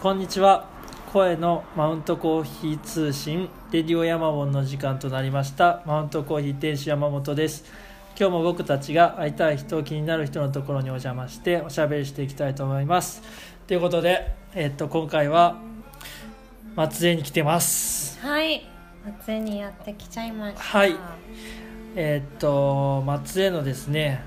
[0.00, 0.64] こんにちは。
[1.12, 5.82] 声のマウントコーヒー通信レディオヤマモンの時間となりました。
[5.84, 7.66] マウントコーヒー店主山本です。
[8.18, 13.22] 今日も僕たちが会いたい人気になる人のところにお邪魔しておしゃべりしていきたいと思います。
[13.66, 15.58] ということで、えっと今回は
[16.76, 18.18] 松江に来てます。
[18.20, 18.66] はい。
[19.04, 20.62] 松江にやってきちゃいました。
[20.62, 20.96] はい。
[21.94, 24.24] えっと松江のですね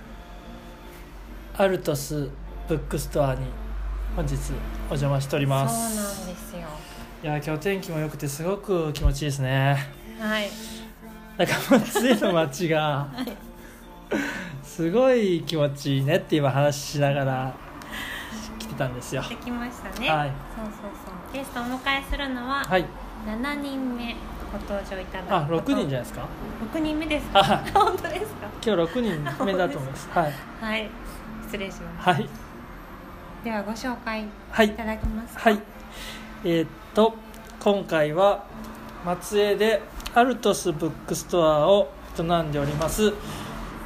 [1.58, 2.30] アルトス
[2.68, 3.63] ブックストアに
[4.16, 4.36] 本日
[4.90, 6.60] お邪魔しておりそうなんますですよ。
[7.24, 9.78] いや今日天気も良くてすごく気持ちいいですね。
[10.20, 10.50] はい。
[11.38, 13.08] なんか松江の街が
[14.64, 17.54] すごい気持ちいいねって今話しながら
[18.60, 19.24] 来てたんですよ。
[19.28, 20.10] できましたね。
[20.10, 20.32] はい。
[20.56, 20.74] そうそう
[21.06, 21.34] そう。
[21.34, 22.86] ゲストをお迎えするのははい。
[23.26, 24.16] 7人目
[24.52, 26.28] ご登場いただくあ6人じゃないですか
[26.76, 27.26] ？6人目です。
[27.34, 28.48] 本当ですか？
[28.64, 30.10] 今日6人目だと思います。
[30.12, 30.34] はい。
[30.62, 30.90] はい。
[31.46, 32.10] 失礼します。
[32.10, 32.30] はい
[33.44, 34.68] ではご紹介はい。
[34.68, 35.50] いただけますか？
[35.50, 35.60] はい。
[36.46, 37.16] えーっと
[37.60, 38.46] 今回は
[39.06, 39.82] 松江で
[40.14, 43.14] アルトスブックストアを営んでおります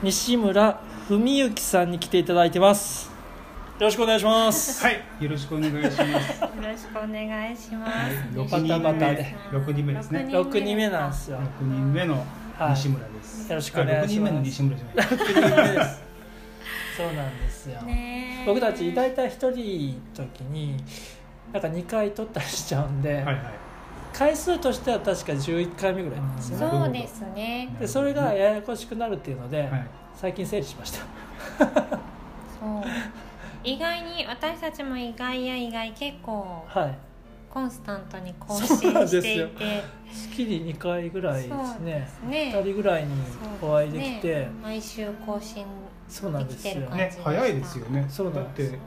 [0.03, 3.07] 西村文幸さんに来ていただいてます。
[3.79, 4.81] よろしくお願いします。
[4.83, 5.99] はい、よろしくお願いします。
[6.01, 6.07] よ
[6.63, 8.35] ろしくお願いします。
[8.35, 10.27] 六バタバタで六人目ですね。
[10.31, 11.37] 六6人目なんですよ。
[11.39, 12.25] 六人目の
[12.71, 13.49] 西村です。
[13.49, 14.31] よろしくお願いします。
[14.31, 15.05] あ六人目の西村じゃない。
[15.05, 16.06] 6人目です
[16.97, 17.79] そうなんですよ、
[18.45, 20.75] 僕たち大体1人の時に
[21.53, 23.37] なんか2回取ったりしちゃうんで、はいはい。
[24.13, 26.57] 回数としては確か11回目ぐらいなんですよ。
[26.57, 27.75] ねそうですね。
[27.79, 29.87] でそれがややこしくなるっていうので、はい。
[30.15, 30.99] 最近整理しました。
[31.59, 32.83] そう。
[33.63, 36.97] 意外に私たちも意外や意外結構はい。
[37.49, 39.21] コンスタントに更そう新なんですよ。
[39.21, 41.99] していて月に2回ぐらいですね。
[41.99, 42.51] ですね。
[42.55, 43.09] 2人ぐらいに
[43.61, 44.49] お会いできて、ね。
[44.61, 45.65] 毎週更新
[46.09, 48.05] そうなんですよね、早いですよね。
[48.09, 48.77] そうだって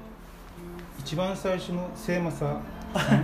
[0.99, 2.37] 一番最初の聖正。
[2.39, 2.47] さ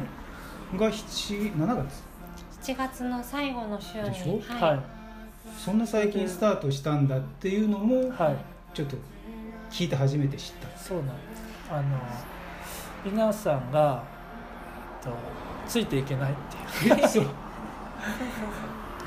[0.74, 2.02] んが七七月。
[2.72, 4.40] 7月の最後の週にでしょ？
[4.64, 4.80] はい。
[5.56, 8.36] そんな最近スタートしたんだっていうのもはい。
[8.74, 8.96] ちょっと
[9.70, 10.78] 聞いて初めて知った。
[10.78, 11.42] そうなんです。
[11.70, 11.82] あの
[13.04, 14.02] 皆さんが、
[15.02, 15.16] えっと、
[15.68, 16.34] ついていけないっ
[16.80, 17.06] ていう。
[17.08, 17.24] そう。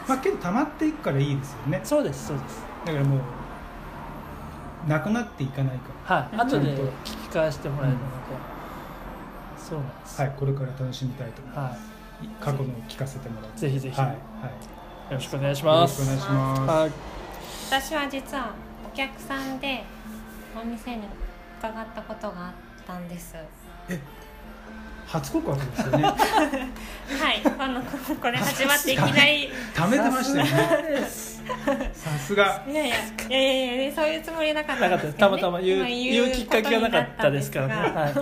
[0.07, 1.81] まあけど溜まっていくからいいですよね。
[1.83, 2.63] そうですそうです。
[2.85, 3.19] だからもう
[4.89, 8.09] なくなっていかないかはいうん後で聞き返してもらえるので、
[9.57, 10.27] そうなんですら。
[10.27, 11.81] はい、これから楽しみたいと思いまはす。
[12.41, 13.57] 過去のを聞かせてもらって。
[13.57, 14.15] いぜひぜひ、はい、はい。
[14.15, 14.19] よ
[15.11, 16.61] ろしくお願いしよますろしくお願いします。
[16.61, 16.91] はい
[17.69, 18.49] 私は実は
[18.91, 19.83] お客さんで
[20.59, 21.03] お店に
[21.59, 22.53] 伺ったことがあっ
[22.87, 23.35] たんです
[25.05, 26.03] 初告白ですよね。
[26.09, 26.15] はい
[27.59, 31.38] あのここれ始まっていきなり 貯めてましたよね。
[31.93, 32.63] さすが。
[32.67, 32.99] いやいやい
[33.29, 37.67] やいやいやそういうつもりなかったなんかったですけど、ね、たまたま言う今言うきっかけがなかったですから。
[37.67, 38.13] ねはい。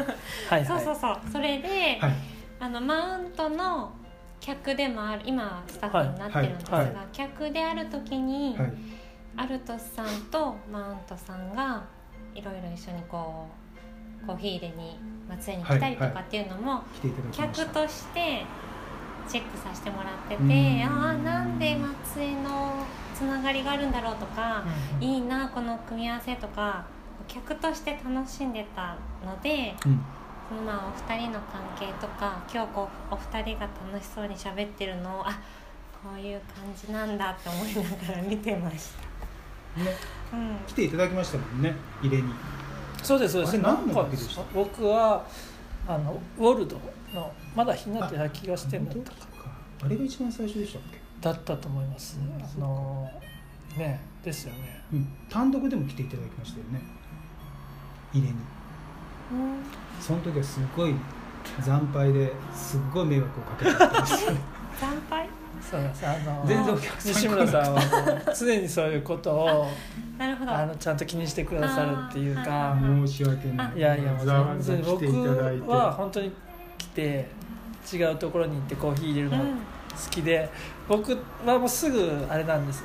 [0.50, 0.66] はい。
[0.66, 1.32] そうそうはいそう。
[1.34, 1.68] それで、
[2.00, 2.14] はい。
[2.60, 3.92] あのマウントの
[4.40, 6.86] 客でもある今はスタッフになってるんですが、はい。
[6.88, 6.96] はい。
[7.12, 8.74] 客である時に、はい。
[9.36, 11.84] アルトスさんとマウントさんが
[12.34, 13.48] いろいろ一緒にこ
[14.24, 15.00] うコーヒー入れに
[15.30, 16.84] 松江に来たりとかっていうのも。
[17.32, 18.44] 客として
[19.30, 20.82] チェックさせてもらってて、うん。
[20.84, 22.86] ああなんで松江の
[23.18, 24.64] つながりがあるんだろうとか、
[25.00, 26.86] うんいいなこの組み合わせとか
[27.28, 28.96] 客として楽しんでた
[29.26, 30.00] のでうん。
[30.50, 35.32] そのまあお二人の関係とか今日こうお二人が楽しそうに喋ってるのをあ
[36.02, 38.92] こういう感じなんだって思いながら見てまし
[39.76, 39.82] た。
[39.84, 39.92] ね、
[40.32, 41.76] うん来ていただきましたもんね。
[42.02, 42.32] 入れに。
[43.04, 44.42] そうですそうですあれ何の時でした？
[44.54, 45.26] 僕は
[45.86, 46.80] あのウォルド
[47.14, 49.18] のまだ日になってた気がしてんだったか
[49.84, 50.98] あれが一番最初でしたっけ？
[51.22, 52.20] だったと思います
[52.58, 53.10] あの
[53.78, 55.08] ねですよねうん。
[55.30, 56.82] 単独でも来ていただきましたよね。
[58.14, 58.34] 入れに。
[58.34, 58.42] うん
[60.00, 60.94] その時はすごい
[61.62, 64.32] 惨敗ですっごい迷惑をかけちゃったんですよ。
[64.80, 65.28] 惨敗？
[65.60, 67.82] そうですあの全然お客さん西村さんは
[68.38, 69.68] 常にそういうことを
[70.18, 73.78] なるほどあのちゃんと気にしてくださるっていうあか申し訳ない。
[73.78, 74.14] いやいや
[74.60, 75.62] 全然来ていただいて。
[75.62, 76.32] 僕は本当に
[76.78, 77.28] 来て
[77.92, 79.44] 違うところに行ってコーヒー入れるの好
[80.12, 80.50] きで、
[80.88, 82.84] 僕はもうすぐあれなんです、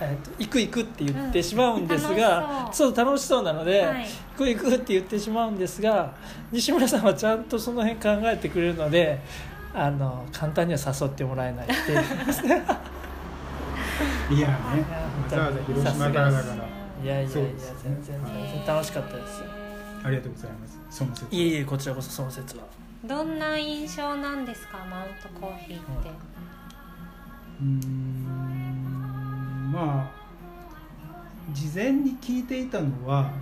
[0.00, 2.96] えーと行く行くって言ってしまうんですが、うんそう。
[2.96, 4.06] 楽しそうなので、はい。
[4.36, 6.14] 行く行くって言ってしまうんですが
[6.50, 9.20] 西村さんはちゃんとその辺考えてくれるので
[9.74, 12.00] あの簡単には誘ってもらえないっていう
[14.30, 14.54] いやねいや、わ
[15.28, 16.30] ざわざ広島から。
[16.30, 16.54] だから。
[17.02, 18.20] いやいやいやそうですね全然。
[18.24, 19.46] 全然楽しかったですよ。
[20.04, 20.78] ありがとうございます。
[20.90, 21.34] その説。
[21.34, 22.64] いえいえこちらこそその説は。
[23.04, 27.80] どんな印象なんですかマウントコーヒーって、うーん。
[29.72, 30.20] まあ
[31.52, 33.32] 事前に聞いていたのは、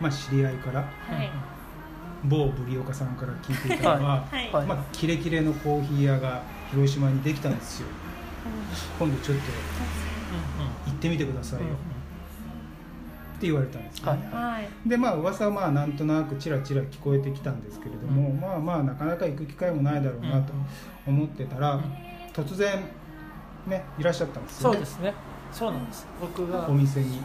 [0.00, 0.86] まあ、知り合いからは
[1.22, 1.30] い。
[2.24, 4.52] 某ブリオカさんから聞いていたのは、はい。
[4.52, 4.66] はい。
[4.66, 7.88] まあ、キレキレのコーヒー屋が広島にできたんですよ。
[8.98, 9.42] 今度ちょっと
[10.86, 14.18] 行ってみてくださいよ、って言われたんですね、はい。
[14.18, 14.88] はい。
[14.88, 18.40] でまあ噂はまあなんとなくちらちら聞こえてきたんですけれども、うん。
[18.40, 20.52] まあまあなかなか行く機会もないだろうなと
[21.06, 21.82] 思ってたら、うん。
[22.32, 22.82] 突然
[23.66, 24.76] ねいらっしゃったんですよね。
[24.76, 25.14] そうですね。
[25.52, 26.06] そうなんです。
[26.20, 27.20] 僕がお店に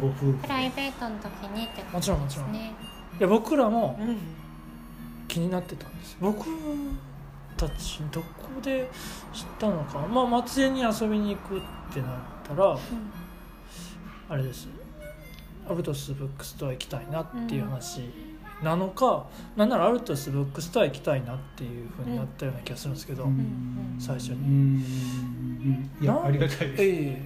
[0.00, 2.52] ご夫婦プライベートの時にってこともちろんもちろん。
[2.52, 2.74] ですね
[3.18, 4.18] いや僕らもうん。
[5.28, 6.46] 気になってたんです僕
[7.56, 8.26] たちどこ
[8.62, 8.88] で
[9.32, 9.98] 知ったのか。
[10.06, 11.60] まあ松江に遊びに行くっ
[11.92, 12.10] てなっ
[12.44, 12.78] たら
[14.28, 14.68] あれです。
[15.68, 18.08] アルトスブックストア行きたいなっていう話
[18.62, 23.96] なのか、なんならアルトスブックストア行きたいなっていうふうになったような気がするんですけど、うん。
[23.98, 24.34] 最初に。
[24.34, 24.44] うん。
[24.44, 27.22] うんいやなありがたいです、ええ。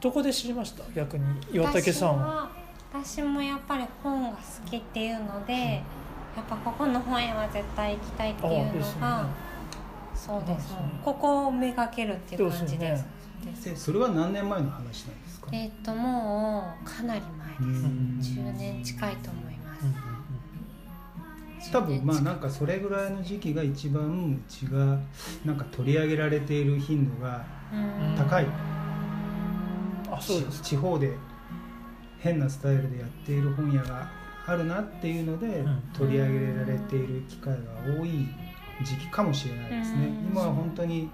[0.00, 0.84] どこで知りました？
[0.94, 2.50] 逆に岩竹さんは。
[2.92, 4.36] 私は私もやっぱり本が好
[4.70, 9.00] きっていうので、やっぱここの本屋は絶対行きたいっていうのですよね。
[9.00, 9.26] が
[10.14, 10.46] そうです。
[10.46, 11.00] そうですね。
[11.04, 13.04] ここをめがけるっていう感じです。
[13.44, 17.62] ですでそれは何年前の話なんですか、えっ、ともうかなり前です。
[17.62, 18.18] うん。
[18.20, 19.50] 10年近いと思います。
[19.50, 19.55] うんうん
[21.70, 24.98] 多分まあ10年近いなんかそれぐらいの時期が一番うちが
[25.44, 28.16] なんか取り上げられている頻度がうん。
[28.16, 28.50] 高い、うん
[30.10, 31.12] あそうです地方で
[32.18, 34.08] 変なスタイルでやっている本屋が
[34.46, 35.82] あるなっていうので、ん。
[35.92, 37.58] 取り上げられている機会が
[38.00, 38.28] 多い
[38.84, 40.30] 時期かもしれないですね、うん。
[40.30, 41.10] 今は本当に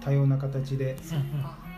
[0.00, 0.96] 多様な形で、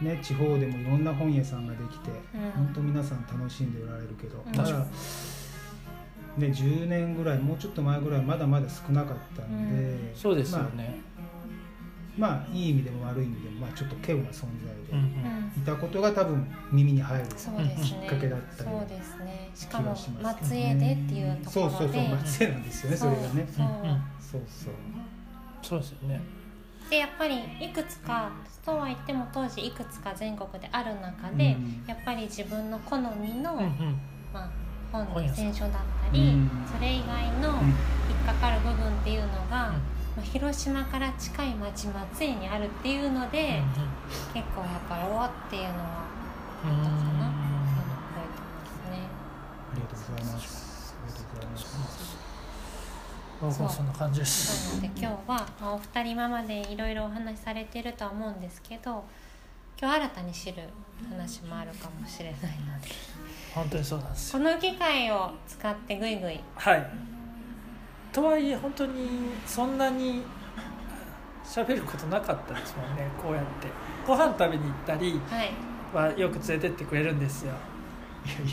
[0.00, 2.50] ね、地方でもいろんな本屋さんができて、うん。
[2.52, 4.56] 本当皆さん楽しんでおられるけど、うん。
[4.56, 4.64] ま
[6.38, 10.14] だ、ね、10年ぐらいもうちょっと前ぐらいまだまだ少なかったんで、うん。
[10.14, 11.00] そうですよね、
[12.19, 15.62] まあ、まあいい意味でも悪い意味でも、まあ、ちょっと稀有な存在うんで、うん。
[15.62, 18.00] いたことが多分耳に入るそうですね。
[18.02, 19.50] きっかけだったりそうですね。
[19.54, 21.76] しかも松江でっていうところで。
[21.76, 23.46] そうそうそう松江なんですよねそれがね。
[23.50, 23.66] そう
[24.20, 24.75] そうそう。
[25.62, 26.20] そうですよね。
[26.90, 28.30] でやっぱりいくつか
[28.64, 31.84] そうは言っても当時いくつか全国である中で、うん。
[31.87, 34.00] やっぱり自分の好みの、うんうん。
[34.32, 34.50] まあ、
[34.94, 35.79] 本の選書だった
[36.12, 36.50] り、うん。
[36.73, 37.67] それ以外のうん。
[37.67, 39.75] 引っかかる部分っていうのが、ま
[40.19, 43.62] あ、広島から近い町松江にあるっていうので、
[44.32, 46.05] 結構やっぱりおおっていうのは
[46.64, 46.94] あったかな。
[46.94, 48.99] っていうのを覚えてますね。
[49.73, 50.94] ありがとうございます。
[51.02, 52.25] ありがとうございます。
[53.40, 54.81] 僕もそんな感じです。
[54.81, 59.05] なので今日は、まあ、お二人今までいろいろお話しされてるとは思うんですけど
[59.81, 60.62] 今日新たに知る
[61.11, 62.88] 話もあるかもしれないので。
[63.55, 64.38] 本当にそうなんですよ。
[64.43, 66.41] この機会を使ってぐいぐい。
[66.56, 66.91] はい。
[68.12, 70.23] とはいえ本当にそんなに
[71.44, 73.69] 喋ることなかったですもんねこうやって。
[74.06, 77.53] ご飯食べに行ったりはい、はよく連れてってくれるんですよ。
[78.25, 78.44] いやいや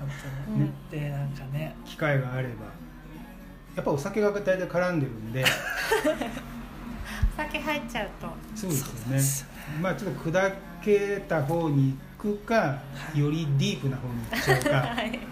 [0.00, 0.08] 本
[0.46, 0.90] 当に、うん。
[0.90, 1.76] でなんかね。
[1.84, 2.66] 機会があれば。
[3.76, 5.44] やっぱお酒が大体絡んでるんで。
[7.34, 8.28] お酒入っちゃうと。
[8.54, 8.76] そうで
[9.20, 12.78] すよねまあちょっと砕けた方に行くか
[13.14, 14.70] よりディープな方に行っちゃうか。
[14.94, 15.10] はい。
[15.10, 15.24] 確かに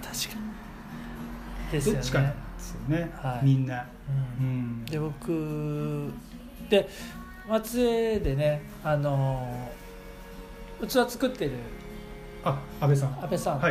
[1.72, 1.98] ですよね。
[1.98, 3.84] どっちかなんですよね、はいみんな、う
[4.40, 4.46] うん。
[4.82, 6.12] ん、で僕
[6.68, 6.88] で
[7.48, 9.68] 松江でねあの
[10.80, 11.52] 器作ってる。
[12.44, 13.08] あ安倍さん。
[13.22, 13.70] 安倍さんとか、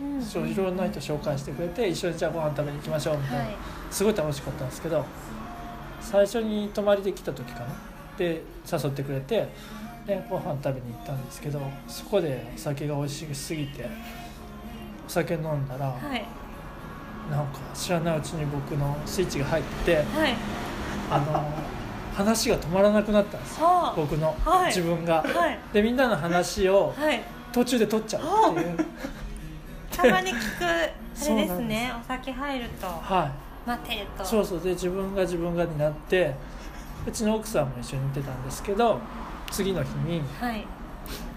[0.00, 3.54] うんそういろんな人紹介してくれて一緒にじゃあご飯食べに行きましょうみたいな、はい。
[3.88, 5.04] すごい楽しかったんですけど
[6.00, 7.66] 最初に泊まりで来た時かな。
[8.18, 9.48] で誘ってくれて
[10.06, 13.88] でご飯食べに行ったんですけどそこでお酒が美味しすぎて
[15.06, 16.24] お酒飲んだら、はい。
[17.30, 20.06] なんか知らないうちに僕のスイッチが入ってはい。
[21.10, 21.44] あの
[22.14, 23.60] 話が止まらなくなったんです
[23.96, 24.66] 僕の、はい。
[24.66, 25.22] 自分が。
[25.22, 25.58] はい。
[25.72, 27.22] でみんなの話をはい。
[27.52, 28.86] 途中で取っちゃうっていう。
[29.90, 32.86] たまに聞くあれですねお酒入ると。
[32.86, 33.26] は
[33.66, 33.68] い。
[33.68, 34.24] 待てと。
[34.24, 34.60] そうそう。
[34.60, 36.34] で自分が自分がになって
[37.06, 38.98] うちの奥さんも一緒に寝てたんですけど
[39.52, 40.66] 次の日にはい。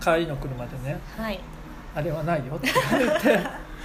[0.02, 1.40] 帰りの車でねはい
[1.96, 3.40] 「あれはないよ」って言われて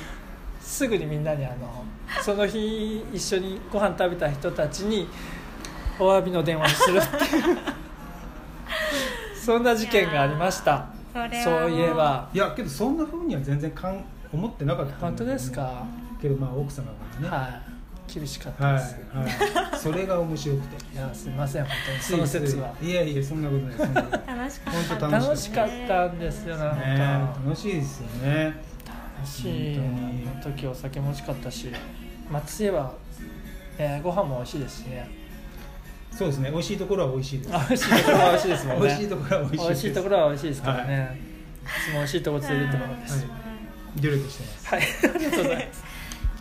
[0.61, 1.85] すぐにみんなにあの
[2.23, 5.09] その日一緒にご飯食べた人たちに
[5.99, 7.59] お詫びの電話をするっていう。
[9.35, 10.87] そんな事件がありました。
[11.13, 11.71] それはもう。
[11.71, 12.29] そういえば。
[12.33, 14.99] いやけどそんなふうには全然かん思ってなかったね。
[15.01, 15.85] 本当ですか、
[16.21, 16.89] けどまあ奥様
[17.21, 17.29] がね。
[17.29, 17.70] はい
[18.13, 20.95] 厳しかったはい、です、はい、それが面白くて。
[20.95, 22.75] い、やすいません本当にその説は。
[22.81, 24.81] ついやいやそんなことないそんなことない楽しかった。
[24.81, 26.99] 本当楽しかったんですよなんか、ね
[27.47, 28.55] 楽しいですよね。
[29.17, 29.77] 楽しい。
[29.77, 31.69] 本当にあの時お酒も美味しかったし
[32.31, 32.95] 松江は、
[33.79, 35.09] えーご飯も美味しいですしね。
[36.13, 37.55] そうですね美味しいところは美味しいです。
[37.55, 38.83] あ美味しいところは美味しいですもんね。
[38.83, 39.69] 美味しいところは美味しいです。
[39.69, 43.19] 美味しいところは美味しいですからね、い、つも美味しいところ連れてってもらうんです。
[43.19, 44.01] はい。
[44.01, 44.67] 努力してます。
[44.67, 45.85] はい、ありがとうございます。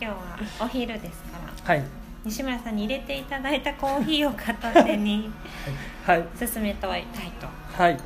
[0.00, 0.16] 日は
[0.62, 1.29] お昼ですか
[1.70, 1.84] はい。
[2.24, 5.30] 西村さんに入れていただいたコーヒーを片手に
[6.04, 6.26] はい。
[6.36, 7.04] 進めたい
[7.40, 7.46] と。
[7.80, 7.96] はい。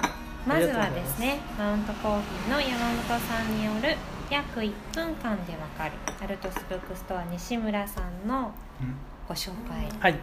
[0.46, 2.76] まずはですねマウントコーヒーの山
[3.08, 3.96] 本さんによる
[4.28, 5.92] 約1分間でわかる
[6.22, 8.52] アルトスブックストア西村さんの
[8.82, 8.94] うん。
[9.26, 9.88] ご紹介。
[9.98, 10.20] はい。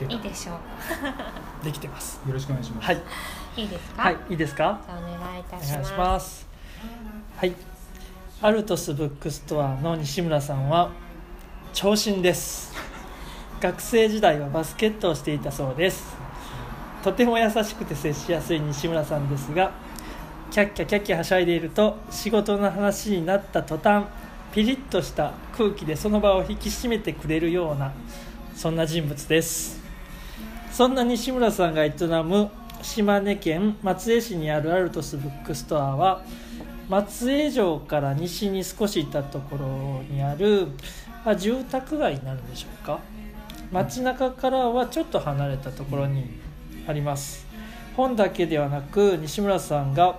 [0.00, 1.64] でいいでしょう。
[1.64, 2.20] できてます。
[2.26, 3.02] よろしくお願いします、はい。
[3.56, 4.02] いいですか？
[4.02, 4.16] はい。
[4.28, 4.80] いいですか？
[4.88, 6.48] お願いいたお願いしますします。
[7.36, 7.54] はい。
[8.42, 10.90] アルトスブックストアの西村さんは
[11.74, 12.72] 長身です。
[13.60, 16.16] 学生時代はバスケットをしていたそうです。
[17.02, 19.72] とても優しくて接しやすい西村さんですが
[20.52, 24.04] キャッキャキャッキャはしゃいでいると仕事の話になった途端
[24.52, 27.92] ピリッとした空気でその場を引き締めてくれるような
[28.54, 29.82] そんな人物です。
[30.70, 31.92] そんな西村さんが営
[32.24, 32.50] む
[32.82, 36.22] 島根県松江市にあるアルトスブックストアは
[36.88, 40.68] 松江城から西に少し行ったところにある
[41.24, 43.00] あ住宅街になるんでしょうか？
[43.72, 46.38] 街中からはちょっと離れたところに
[46.86, 47.46] あります。
[47.96, 50.18] 本だけではなく西村さんが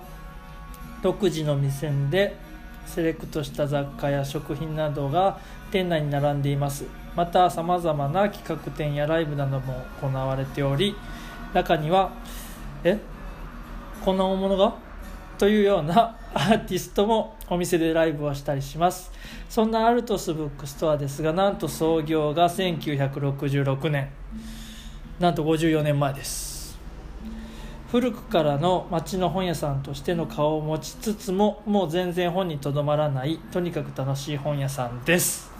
[1.02, 2.36] 独自の目線で
[2.86, 5.38] セレクトした雑貨や食品などが
[5.70, 6.84] 店内に並んでいます。
[7.14, 10.94] またさまざまな企画展やライブなども行われており
[11.54, 12.12] 中には
[12.84, 12.98] え？
[14.04, 14.74] こんな大物が？
[15.38, 19.12] というようなアーティストもお店でライブをしたりします。
[19.48, 24.10] そんなアルトスブックストアですがなんと創業が1966年。
[25.18, 26.78] なんと54年前です。
[27.90, 35.50] 古くからの町の本屋さんとしての顔を持ちつつももう全然本にとどまらないとにかく楽しい本屋さんです。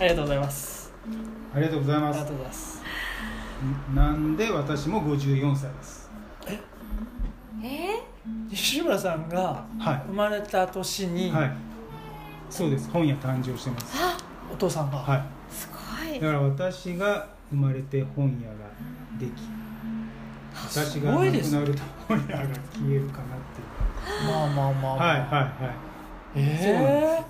[0.00, 0.92] ありがとうございます。
[1.52, 2.82] ありがとうございありがますとうございます。
[3.94, 5.96] なんで私も54歳です。
[5.96, 5.97] ー
[7.62, 8.02] え
[8.50, 11.52] 西村さんがは生まれた年にいはい。
[12.50, 13.96] そうです本屋誕生してます。
[14.52, 15.18] お父さんが、はい。
[15.18, 16.20] ー、すごい。
[16.20, 18.54] だから私が生まれて本屋が
[19.18, 19.32] でき
[20.54, 23.60] 私が亡くなると本屋が消えるかなって。
[23.60, 25.52] いうまあまあまあ、まあ、はいはいはい。
[26.36, 27.24] え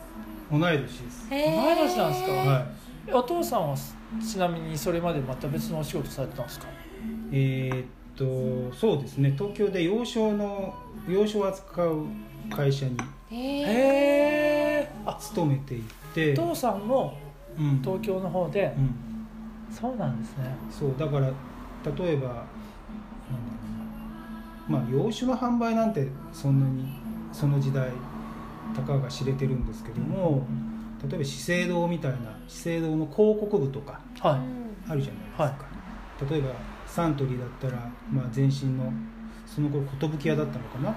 [0.51, 1.29] 同い年です。
[1.31, 2.33] え同い年なんですか？
[2.33, 2.67] は
[3.07, 6.67] えお父さんはちなみにそれまでまた別のお仕事されてたんですか？
[6.69, 6.71] い
[7.33, 7.87] えーっ
[8.19, 9.33] とそうですね。
[9.39, 10.75] 東京で洋書の
[11.09, 12.07] 洋書を扱う
[12.51, 12.97] 会社に
[13.31, 15.83] えへー、えあ勤めてい
[16.15, 17.17] てお父さんも
[17.59, 17.81] うん。
[17.83, 18.95] 東京の方で、うん。
[19.75, 20.57] そうなんですね。
[20.71, 22.45] そうだから例えばなんだろ
[24.69, 26.89] うなまあ洋酒の販売なんてそんなに
[27.33, 27.91] その時代
[28.75, 30.47] たかが知れてるんですけども
[31.09, 35.55] 例えば資生堂みたいな資生堂の広告部とかはい、あるじゃないですか、
[36.29, 36.51] 例えば
[36.89, 38.93] サントリーだったら、まあ、前身の
[39.47, 39.85] その頃
[40.19, 40.89] 寿屋だったのかな？
[40.91, 40.93] あ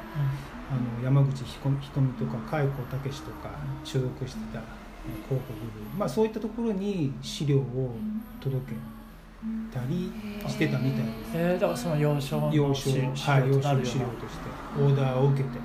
[0.99, 3.51] の山口ひこひとみとか海子武史とか
[3.83, 4.61] 所属してた
[5.27, 7.95] 広告部、まあ、そういったところに資料を
[8.39, 8.77] 届け
[9.73, 10.11] たり
[10.47, 11.31] してたみたいです。
[11.33, 13.85] えー、だからその幼少の要所資料はい要となるような。
[13.85, 15.57] 所資料としてオーダーを受けて。
[15.57, 15.59] へ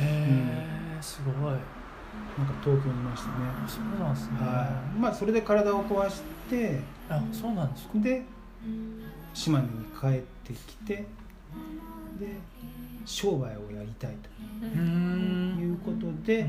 [0.00, 1.52] え、すごい。
[2.36, 3.34] なんか東京にいましたね、
[3.68, 4.98] そうなんですね、はい。
[4.98, 7.98] まあ、それで体を壊してあそうなんですか。
[8.00, 8.24] で
[9.34, 11.04] 島根に帰ってきてで
[13.04, 14.14] 商売をやりたい
[14.62, 16.48] ということで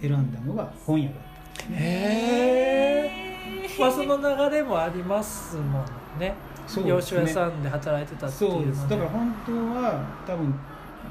[0.00, 1.18] 選んだのが本屋だっ
[1.54, 5.84] たへえまあその流れもありますもん
[6.18, 6.34] ね。
[6.66, 7.02] そうね。
[7.02, 8.88] 書屋さんで働いてたっていうのそうです。
[8.88, 10.54] だから本当は多分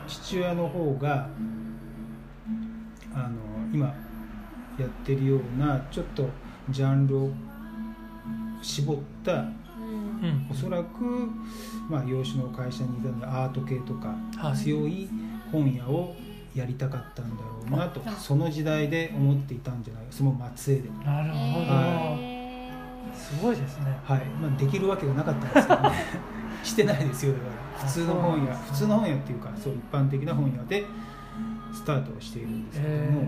[0.08, 1.28] 父親の方が
[3.14, 3.38] あの
[3.72, 3.88] 今
[4.80, 6.28] やってるようなちょっと
[6.70, 7.32] ジャンルを
[8.62, 9.46] 絞った
[10.24, 10.30] うん。
[10.30, 11.04] うんおそらく、
[11.90, 14.58] まあ、洋酒の会社にいたのでアート系とかはい。
[14.58, 15.10] 強い
[15.52, 16.16] 本屋を
[16.56, 22.34] やりたかったんだろうなとあその時代で思っていたんじゃないその松江で、なるほど、は
[23.16, 23.98] すごいですね。
[24.04, 24.20] はい。
[24.42, 25.92] まあ、できるわけがなかったんですけどね。
[26.64, 27.46] してないですよだか
[27.82, 27.88] ら。
[27.88, 28.58] 普通の本屋ね。
[28.68, 30.86] 普通の本屋っていうかそう一般的な本屋で
[31.74, 33.28] スタートをしているんですけども、え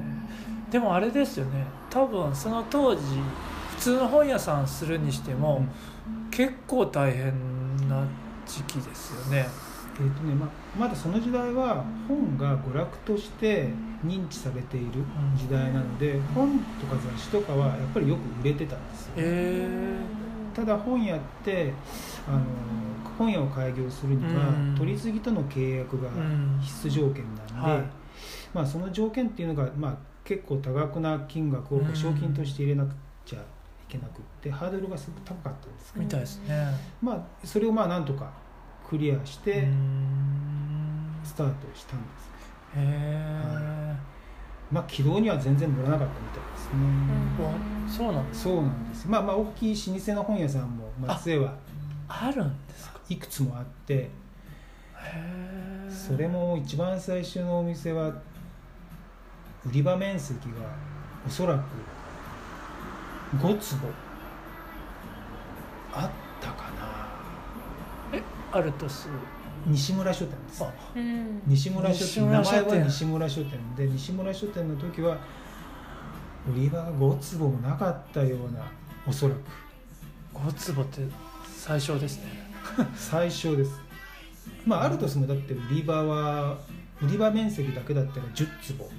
[0.69, 0.71] ー。
[0.71, 1.65] でもあれですよね。
[1.89, 3.01] 多分その当時
[3.71, 5.65] 普通の本屋さんするにしても、
[6.35, 7.31] 結構大変
[7.87, 8.05] な
[8.45, 9.47] 時期ですよね。
[9.97, 13.69] えーとねままだその時代は本が娯楽として
[14.05, 15.03] 認知されている
[15.37, 19.13] 時代なので、本とか雑誌とかはやっぱりよく売れてたんですよ。
[19.15, 19.97] え
[20.53, 21.71] ただ本屋って
[22.27, 22.41] あの
[23.17, 24.75] 本屋を開業するには、うん。
[24.77, 26.59] 取り次ぎとの契約がうん。
[26.61, 27.83] 必須条件なんで、はい。
[28.53, 31.95] まあ、その条件っていうのが、まあ、結構多額な金額をうん。
[31.95, 32.93] 賞金として入れなく
[33.25, 33.41] ちゃい
[33.87, 36.67] けなくってハードルがすごく高かったんですけど、みたいですね。
[37.01, 38.31] まあ、それをまあなんとか
[38.87, 39.67] クリアして
[41.23, 42.29] スタートしたんです、
[42.77, 43.95] へえ、
[44.71, 46.79] まあ軌道には全然乗らなかったみたいですね、
[47.39, 48.43] おそうなんです。
[48.43, 49.07] そうなんです。
[49.07, 51.55] まあまあ大きい老舗の本屋さんも松江は
[52.07, 52.99] あるんですか？
[53.09, 54.09] いくつもあってへ
[55.03, 58.09] えそれも一番最初のお店は
[59.65, 60.55] 売り場面積が
[61.25, 61.61] おそらく
[63.39, 63.87] 5坪。
[65.93, 66.09] あっ
[66.41, 66.71] たか
[68.51, 68.59] な。
[68.59, 69.07] アルトス
[69.67, 70.63] 西村書店です。
[70.63, 71.41] あうん。
[71.47, 72.31] 西村書西店。
[72.31, 75.17] 名前は西村書店で西村書店の時は
[76.47, 78.65] 売り場が5坪もなかったような
[79.07, 79.39] おそらく。
[80.33, 81.01] 5坪って
[81.45, 82.51] 最小ですね。
[82.95, 83.81] 最小です。
[84.65, 86.57] まあアルトスもだって売り場は
[87.01, 88.89] 売り場面積だけだったら10坪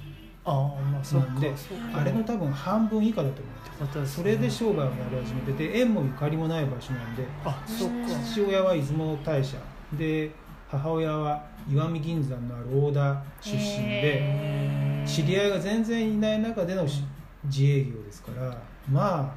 [0.47, 1.53] ああまあそっで
[1.93, 7.93] あれの多分半分以下だと思うんですまたそれで商売をやり始めてて縁もゆかりもない場所なんであそっか。
[8.25, 9.57] 父親は出雲大社。
[9.93, 10.31] で
[10.69, 13.61] 母親は石見銀山のある大田出身
[14.01, 17.03] で知り合いが全然いない中でのし
[17.45, 18.57] 自営業ですから
[18.91, 19.33] ま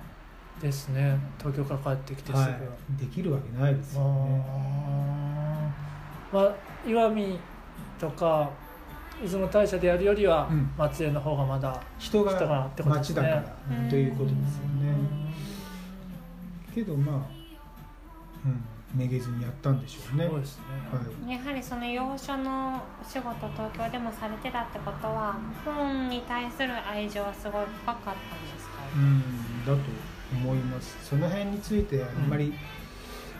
[0.61, 1.19] ですね。
[1.39, 2.59] 東京から帰ってきてあ、すぐ、は。
[2.59, 4.45] い、できるわけないですよね。
[6.31, 7.39] まあ石見
[7.99, 8.51] とか
[9.23, 10.71] 出雲大社でやるよりはうん。
[10.77, 13.21] 松江の方がまだ人が人がってことですね。
[13.21, 14.95] 町だからということですよね。
[16.75, 17.17] けどまあ、
[18.45, 20.27] うん、めげずにやったんでしょうね。
[20.29, 21.37] そうですね、はい。
[21.37, 28.15] やはりその洋書のお仕事東京でもされてたってことは本に対する愛情はすごい深かったんで
[28.61, 29.67] すか、うん。
[29.67, 29.91] だと
[30.33, 30.97] 思います。
[31.03, 32.55] その辺についてあんまり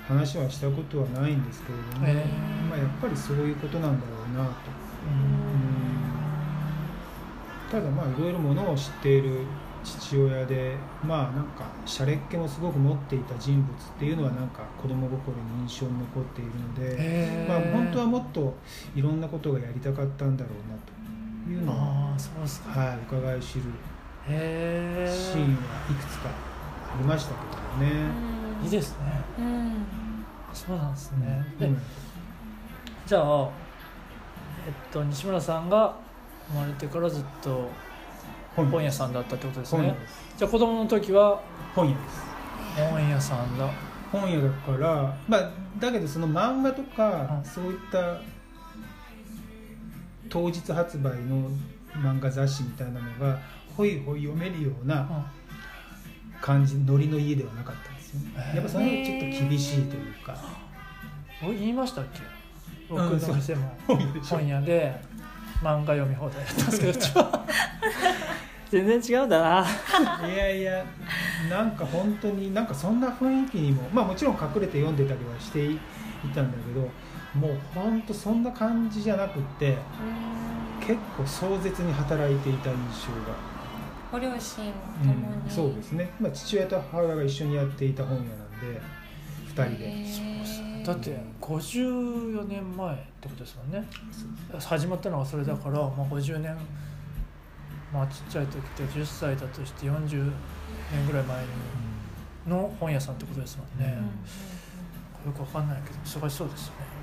[0.09, 2.25] 話はしたことはないんですけれども、え。
[2.69, 4.53] まあ、やっぱりそういうことなんだろうなと、
[7.71, 9.45] ただまあいろいろものを知っている
[9.85, 17.49] 父親でまあなんかシャレっ気もすごく持っていた人物っていうのはなんか子供心に印象に残っているので、へー。
[17.49, 18.55] まあ、本当はもっと
[18.95, 20.93] いろんなことがやりたかったんだろうなと
[21.51, 22.79] いうのは、ああそうですか。
[22.79, 23.65] はい、伺い知る
[24.27, 24.51] シーンは
[25.89, 26.33] いくつかあ
[26.99, 27.35] りました
[27.79, 28.11] けどね。
[28.65, 28.99] いいですね。
[29.39, 29.87] うん。
[30.53, 31.79] そうなんですね、でうん。
[33.07, 33.49] じゃあ
[34.67, 35.97] えっと西村さんが
[36.53, 37.71] 生まれてからずっと
[38.57, 39.95] 本屋さんだったってことですね。
[40.37, 41.41] じゃあ子供の時は？
[41.75, 42.23] 本屋です。
[42.91, 43.71] 本屋さんだ。
[44.11, 47.49] 本屋だからまあだけどその漫画とか、うん。
[47.49, 48.21] そういった
[50.29, 51.49] 当日発売の
[51.95, 53.39] 漫画雑誌みたいなのが
[53.77, 55.27] ほいほい読めるような
[56.41, 58.53] 感じノリの家ではなかったんですよね。
[58.55, 60.37] やっぱそれはちょっと厳しいというか。
[61.43, 62.21] お言いましたっけ？
[62.91, 63.77] 僕うんの店も
[64.29, 65.01] 本屋で
[65.63, 67.31] 漫画読み放題やったんですけど
[68.71, 69.67] 全然違うんだな。
[70.29, 70.85] いやいや
[71.49, 75.79] なんか本当になんかそんな雰囲気にもまあもちろん隠れて読んでたりはしてい
[76.35, 76.81] たんだけど
[77.35, 79.77] もう本当そんな感じじゃなくって
[80.81, 82.77] 結構壮絶に働いていた印
[83.07, 83.51] 象が。
[84.13, 84.73] ご両親う
[85.03, 88.81] ともに、ん、そうですね、まあ、父親と母親が一緒にやっていた本屋なんで
[89.55, 89.89] 2人で。
[89.89, 93.87] へーだって54年前ってことですもんね。
[94.59, 96.57] 始まったのがそれだから、まあ、50年
[97.93, 100.33] まあちっちゃい時って10歳だとして40
[100.93, 101.49] 年ぐらい前に
[102.47, 104.61] の本屋さんってことですもんね、うん
[105.27, 107.01] よくわかんないけど忙しそうですよね。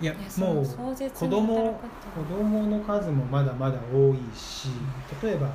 [0.00, 1.80] いやもう子供
[2.14, 4.68] 子供の数もまだまだ多いし
[5.22, 5.50] 例えば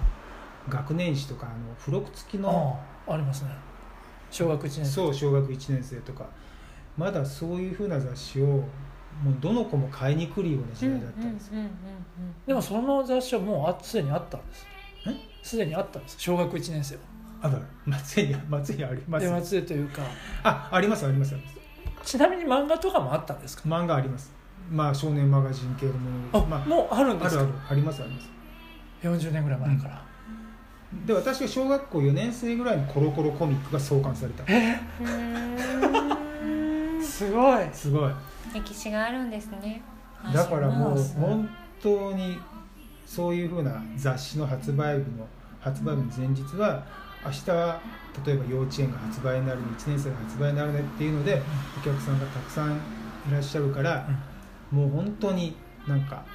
[0.67, 3.49] 学年誌とかあの付録付きのああありますね。
[4.29, 4.85] 小学1年生。
[4.85, 6.27] そう小学1年生とか
[6.97, 11.51] まだそういうふうな雑誌をもうどの子も買いに来るような時代だったんです
[12.47, 14.65] でもその雑誌はもうあすでにあったんです。
[15.07, 15.11] え？
[15.41, 16.15] すでにあったんです。
[16.19, 17.01] 小学1年生は。
[17.41, 20.01] あだ松江に松江にありますで松江というか。
[20.43, 21.57] あありますありますあります。
[22.03, 23.63] ちなみに漫画とかもあったんですか？
[23.67, 24.33] 漫画あります。
[24.71, 25.99] まあ少年マガジン系のも
[26.31, 27.41] あ、のまあもうあるんですか？
[27.41, 27.59] あるある。
[27.71, 28.29] ありますあります。
[29.03, 30.05] 40年ぐらい前から、
[31.05, 34.43] で私が小学校4年生ぐらいにコロコロコミックが創刊された。
[34.47, 34.79] え？
[35.01, 36.32] うーん
[37.03, 37.69] すごい。
[37.71, 38.11] すごい。
[38.53, 39.81] 歴史があるんですね。
[40.33, 41.49] だからもう本
[41.81, 42.37] 当に
[43.05, 45.27] そういうふうな雑誌の発売日の
[45.59, 46.85] 発売日の前日は
[47.25, 47.81] 明日は
[48.25, 51.41] 例えば幼稚園が発売になるね1年生が発売になるねっていうので
[51.79, 52.77] お客さんがたくさんい
[53.31, 54.05] らっしゃるから、
[54.69, 55.55] もう本当に
[55.87, 56.25] なんか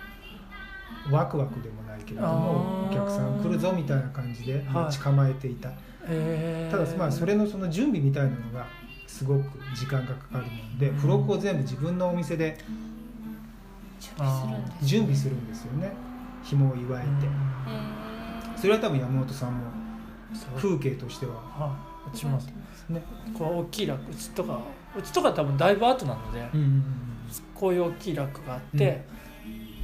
[1.11, 4.64] ワクワクでもないけれどもお客さん来るぞみたいな感じではい。
[4.64, 5.70] 待ち構えていた、
[6.04, 8.66] えー、ただまあそれのその準備みたいなのが
[9.08, 9.42] すごく
[9.74, 10.96] 時間がかかるもんでうん。
[10.96, 12.56] 付録を全部自分のお店で
[14.82, 15.92] 準備するんですよね。
[16.44, 17.30] 紐を祝えて、へ
[18.56, 19.64] それは多分山本さんも
[20.56, 22.38] 風景としてははい、うちも
[22.90, 23.02] ね、
[23.36, 24.60] こう大きいラックうちとか
[24.96, 26.46] うちとか多分だいぶ後なので、
[27.54, 29.04] こういう大きいラックがあって、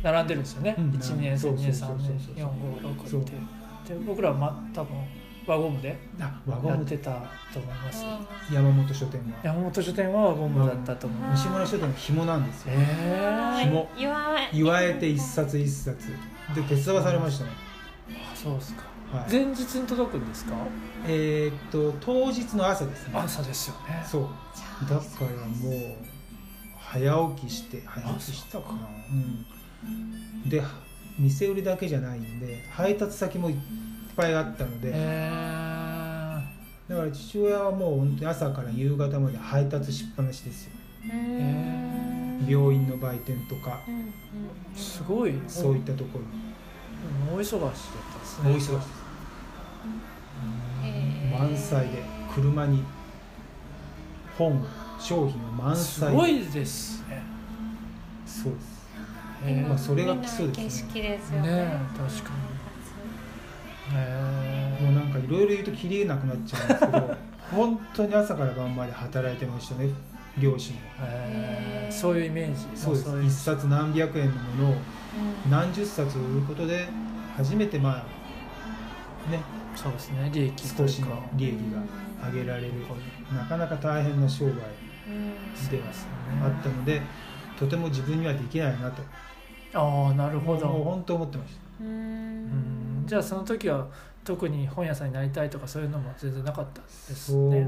[0.02, 0.90] 並んでるんですよね、うん。
[0.90, 4.96] 1年生2そう年3そうそう年そうそう456ってで僕らは、ま、多分
[5.46, 5.96] 輪ゴムで？
[6.20, 7.11] あ輪ゴムやってた
[7.52, 8.04] と思います。
[8.52, 9.26] 山本書店は。
[9.42, 12.72] 山本書店は輪ゴムだったと思います、西村書店の紐なんですよ。
[12.74, 13.88] ええ紐。
[13.98, 16.09] 言わ言われて一冊一冊。
[16.54, 17.50] で手伝わされましたね、
[18.33, 18.83] あそうですか。
[19.12, 20.54] はい、前日に届くんですか？
[21.07, 23.12] えーっと当日の朝ですね。
[23.14, 24.02] 朝ですよね。
[24.04, 24.28] そう。
[24.88, 25.94] だからもう
[26.78, 28.88] 早起きして早起きしたかな。
[29.11, 30.48] うん。
[30.48, 30.62] で
[31.18, 33.50] 店売りだけじゃないんで配達先も
[34.16, 36.40] ぱいあったので、え
[36.88, 40.72] だから父親はもう本当に朝から夕方まで配達しっぱなしですよ。
[42.48, 43.81] 病院の売店とか。
[43.87, 44.09] うんうんうん。
[44.74, 45.35] ー、すごい。
[45.48, 46.24] そういったところ。
[46.24, 46.44] に
[47.31, 48.50] 大忙しだったですね。
[48.50, 49.05] 大忙しです
[51.33, 52.03] 満載で。
[52.35, 52.83] 車に
[54.37, 54.64] 本
[54.98, 56.16] 商品が満す載で。
[56.16, 57.22] ごいですね。
[58.27, 58.74] そうです。
[59.46, 61.48] えまあそれが基礎ですね景色ですよね。
[61.48, 62.43] ねえ確かえ
[63.94, 67.16] もうなんかいろいろ言うときりなくなっちゃうんですけど
[67.54, 69.88] 本当に朝から晩まで働いてましたね
[70.38, 70.80] 両親は。
[71.02, 71.92] えー。
[71.94, 72.66] そういうイメージ。
[72.74, 73.22] そうです。
[73.22, 75.50] 一冊何百円のものをうん。
[75.50, 76.87] 何十冊売ることで
[77.37, 79.40] 初めてまあね。
[79.76, 80.28] そうですね。
[80.33, 81.52] 利益少しの利益
[82.20, 82.72] が上げられる。
[83.33, 84.54] なかなか大変な商売うん。
[84.54, 84.59] で
[85.54, 86.09] そうです
[86.42, 87.00] あったので
[87.57, 89.02] とても自分にはできないなと。
[89.74, 91.90] ああなるほもうど本当思ってましううん。
[92.46, 93.87] んじゃあその時は
[94.25, 97.67] 特に本屋さんになりたいとかそういうのも全然なかったんでたすそうねで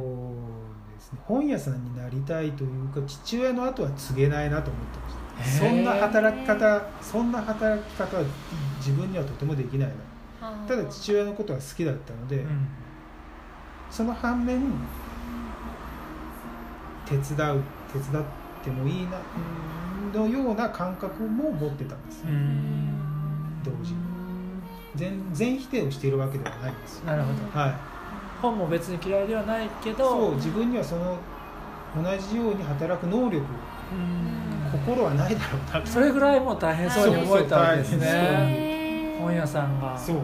[1.01, 1.19] すね。
[1.25, 4.99] 本屋さんになりたいというか父親の後は継げないなと思って
[5.39, 5.67] ました。
[5.67, 8.25] そんな働き方そんな働き方は
[8.79, 9.95] 自分にはとてもできないな。
[10.67, 12.69] ただ父親のことは好きだったので、うん。
[13.91, 14.61] その反面
[17.07, 18.25] 手伝う手伝っ
[18.65, 19.19] てもいいな
[20.13, 23.63] のような感覚も持ってたんです、うん。
[23.65, 24.16] 同時に
[24.97, 27.07] 全全否定をしているわけではないんですよ。
[27.07, 27.59] なるほど。
[27.59, 27.75] はい。
[28.43, 31.17] 本も別に嫌いではないけどそう自分にはその
[31.97, 34.71] 同じように働く能力うん。
[34.73, 35.87] 心はないだろうなと。
[35.87, 38.11] それぐらいもう大変そうに思えたわけですそうそう。
[38.11, 39.99] 大ね本屋さんが。
[39.99, 40.17] そう。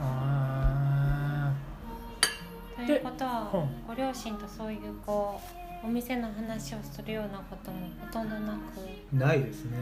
[0.00, 1.52] あ
[2.76, 5.40] ということはでご両親とそういうこ
[5.84, 9.16] うお店の話をするようなこともほとんどなく。
[9.16, 9.78] ないですね、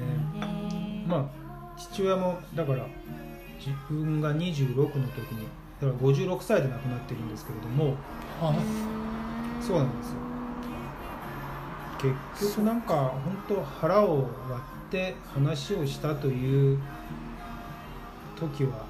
[1.06, 2.86] まあ父親もだから
[3.64, 5.46] 自分が26の時に
[5.80, 7.94] だから56歳で亡くなってるんですけれども。
[9.60, 10.16] そうなんですよ。
[12.34, 12.94] 結局なんか
[13.24, 16.78] 本当腹を割って話をしたという
[18.34, 18.84] 時は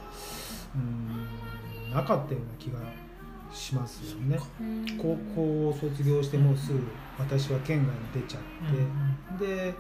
[0.75, 2.79] うんなかったような気が
[3.53, 4.39] しますよね。
[4.61, 4.87] うん。
[4.97, 6.81] 高校を卒業してもうすぐ
[7.19, 9.75] 私は県外に出ちゃって、で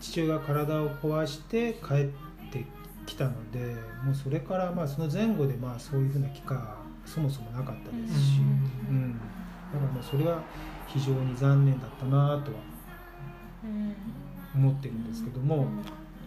[0.00, 2.06] 父親が体を壊して帰っ
[2.52, 2.64] て
[3.08, 3.58] きたので
[4.04, 8.40] もうそれからまあその前後でまあそういうふうな機会はそもそもなかったですし、
[8.88, 9.12] ううん。
[9.72, 10.42] だからまあそれは
[10.86, 12.10] 非常に残念だったな
[12.44, 12.58] とは
[13.64, 13.94] うん
[14.54, 15.66] 思ってるんですけども、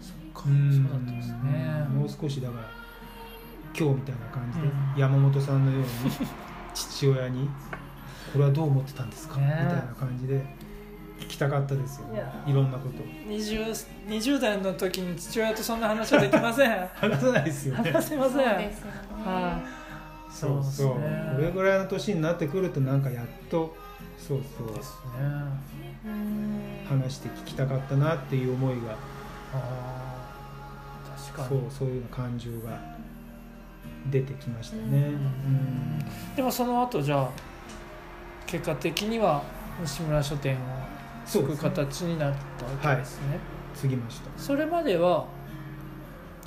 [0.02, 0.72] そっかうん。
[0.72, 1.86] そうだったんですね。
[1.94, 2.68] もう少しだから
[3.78, 5.00] 今日みたいな感じで、うん。
[5.00, 5.88] 山本さんのように
[6.74, 7.48] 父親に
[8.34, 9.46] 「これはどう思ってたんですか?」ね。
[9.46, 10.44] みたいな感じで
[11.22, 12.08] 聞きたかったですよ
[12.48, 13.04] いろんなこと。
[13.04, 16.88] を 20, 20代の時に父親とそんな話はできません。
[16.96, 17.92] 話さないですよね。
[17.92, 18.34] 話せません。
[18.34, 19.24] そうですよね。
[19.26, 20.34] はい。
[20.34, 23.76] そうそうねこれぐらいの年になってくるとなんかやっと
[24.18, 24.74] そうそう。
[24.76, 25.22] ですね。
[26.06, 28.96] うん話して聞きたかったなっていう思いが。
[29.54, 31.34] あー。
[31.34, 31.62] 確かに。
[31.62, 32.80] そうそういう感情が
[34.10, 34.96] 出てきましたね、うん。
[34.96, 36.36] うん。
[36.36, 37.30] でもその後じゃあ
[38.48, 39.44] 結果的には
[39.82, 40.58] 西村書店を
[41.32, 42.34] 継ぐそうですね形になっ
[42.82, 43.40] たわけですね。
[43.82, 44.30] 過ぎました。
[44.38, 45.26] それまでは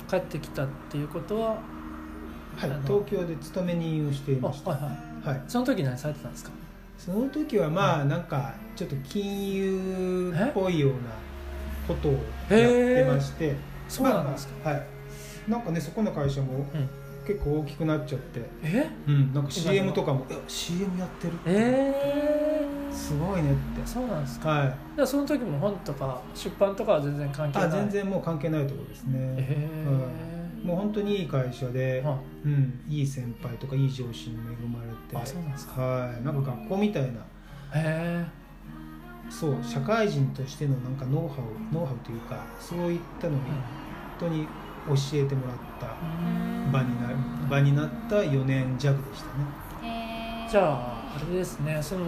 [0.07, 1.57] 帰ってきたっていうことはは
[2.67, 2.69] い。
[2.85, 4.71] 東京で勤め人をしていました。
[4.71, 5.41] はいはい。
[5.47, 6.51] その時何されてたんですか？
[6.97, 10.97] その時はまあなんかちょっと金融っぽいような
[11.87, 13.55] ことをやってまして。
[13.89, 14.85] そうなんですか、まあまあは
[15.47, 15.51] い。
[15.51, 16.89] なんかねそこの会社もうん
[17.25, 18.41] 結構大きくなっちゃって。
[18.63, 18.89] え？
[19.07, 21.33] うんなんか CM とかも「え CM やってる。
[21.45, 23.81] えすごいね」って。
[23.81, 24.49] ー、そうなんですか。
[24.49, 24.75] はい。
[24.95, 27.67] じゃあその時も本とか出版とかは全然関係ない？
[27.67, 29.69] あ全然もう関係ないところですね、え
[30.63, 32.17] もう本当にいい会社でー、、あ。
[32.43, 35.15] うん、いい先輩とかいい上司に恵まれて。
[35.15, 35.81] あそうなんですか。
[35.81, 36.23] はい。
[36.23, 37.19] なんか学校みたいな。
[37.73, 38.25] へ
[39.29, 43.49] そう社会人としてのなんかノウハウノウハウというかそういったのを本
[44.19, 44.49] 当に教
[44.93, 47.09] えてもらったえ場にな
[47.49, 50.47] 場になった4年弱でしたね。
[50.49, 52.05] じゃああれですねその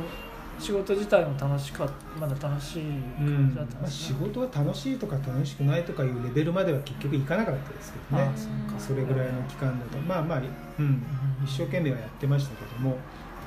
[0.60, 2.84] 仕事自体も楽しかったまだ楽しい
[3.18, 8.24] 感じだったんまあ、ですね、仕事は楽しいとか楽しくないとかいうレベルまでは結局いかなかったですけどね。
[8.24, 8.80] あそうか。
[8.80, 9.98] それぐらいの期間だと。
[10.00, 10.42] まあまあ、
[10.80, 11.04] うん、
[11.46, 12.98] 一生懸命はやってましたけども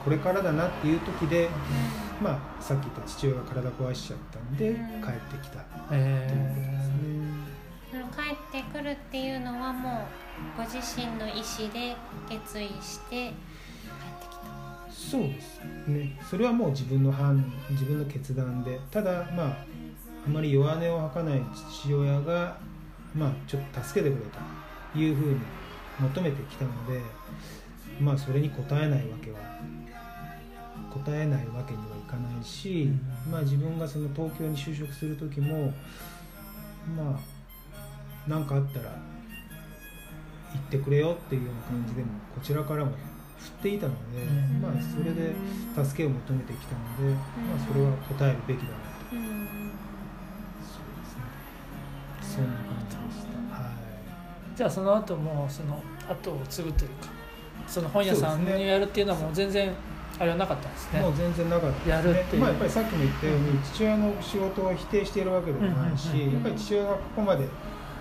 [0.05, 1.49] これからだなっていう時で、
[2.23, 4.77] まあ、さっき言った父親が体壊しちゃったんでうん。
[5.03, 6.29] 帰ってきたえ
[6.83, 7.50] その
[7.99, 10.07] 帰ってくるっていうのはも
[10.57, 11.97] うご自身の意思で
[12.29, 14.93] 決意して帰ってきた。
[14.93, 16.19] そうですね。
[16.29, 19.67] それはもう自分の判自分の決断でただまあ
[20.27, 21.43] あまり弱音を吐かない
[21.83, 22.57] 父親が
[23.15, 24.27] まあちょっと助けてくれ
[24.93, 25.41] というふうに
[25.99, 27.01] 求めてきたので
[28.01, 29.39] まあそれに応えないわけは
[30.95, 32.89] 応えないわけにはいかないし、
[33.31, 35.73] まあ自分がその東京に就職する時も
[36.97, 37.19] まあ
[38.29, 38.97] 何かあったら
[40.53, 44.25] 言ってくれよっていうような感じでもこちらからも振っていたので、う
[44.59, 44.61] ん。
[44.61, 45.33] まあそれで
[45.85, 47.21] 助けを求めてきたので、ま
[47.57, 49.21] あそれは答えるべきだなと、うん
[50.61, 51.23] そうですね。
[52.21, 52.65] そんな感
[53.11, 53.63] じでした。
[53.63, 54.57] はい。
[54.57, 57.09] じゃあその後もその後を継ぐというか
[57.67, 59.73] その本屋さんにやるっていうのはもう全然
[60.19, 61.01] あれはなかったんですね。
[61.01, 61.93] もう全然なかったですね。
[61.93, 62.43] やるっていう。
[62.43, 67.47] まあ、やっぱりさっきも言ったように父親の仕事を否定しているわけでもないし、やっぱり父親がここまで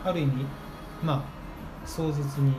[0.03, 0.45] ある意味
[1.03, 2.53] まあ壮絶に、うん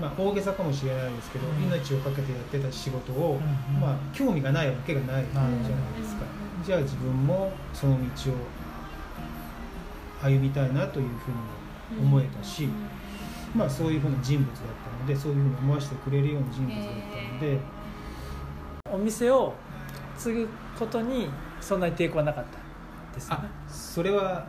[0.00, 1.64] まあ、大げさかもしれないですけど、うん。
[1.64, 3.80] 命を懸けてやってた仕事を、うんうん。
[3.80, 5.52] まあ、興味がないわけがないじゃない
[6.00, 6.24] ですか、
[6.64, 8.34] じゃあ自分もその道を
[10.22, 12.68] 歩みたいなというふうに思えたし、
[13.54, 17.58] まあ、そういうふうな人物だったのでそういうふうに思わせてくれるような人物だったので。
[18.90, 19.52] お店を
[20.16, 21.28] 継ぐことに
[21.60, 23.36] そんなに抵抗はなかったですね。
[23.38, 24.46] あそれは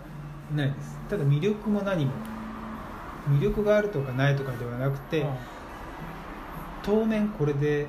[0.55, 0.97] ないです。
[1.09, 2.11] ただ魅力も何も。
[3.29, 5.29] 魅力があるとかないとかではなくて、うん。
[6.83, 7.87] 当面これで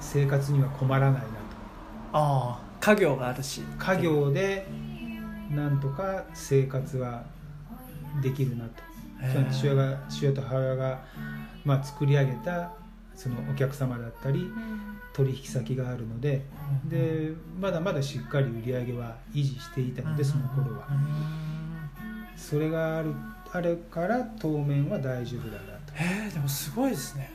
[0.00, 1.32] 生活には困らないなと。
[2.12, 2.66] ああ。
[2.80, 4.68] 家業があるし家業で
[5.50, 7.24] なんとか生活は
[8.22, 8.82] できるなと。
[9.50, 11.00] 父親が父親と母親が、
[11.64, 12.70] まあ、作り上げた
[13.14, 14.52] そのお客様だったり
[15.16, 16.42] 取引先があるので
[16.84, 16.88] うん。
[16.90, 20.86] でまだまだしっかり売り上げは維持していたのでその頃は。
[20.90, 22.36] うん。
[22.36, 23.14] それがある
[23.50, 25.94] あるから当面は大丈夫だなと。
[25.94, 27.30] へえでもすごいですね。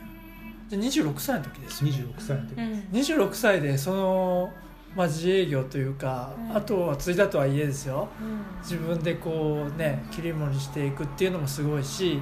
[0.70, 1.96] で26歳の時ですよね。
[1.98, 2.72] 26歳の時、うん。
[2.92, 4.52] 26歳でその、
[4.94, 6.56] まあ、自営業というか、うん。
[6.56, 8.08] あとは継いだとはいえですよ。
[8.20, 8.62] うん。
[8.62, 12.20] 自分でこうね切り盛りしていくっていうのもすごいし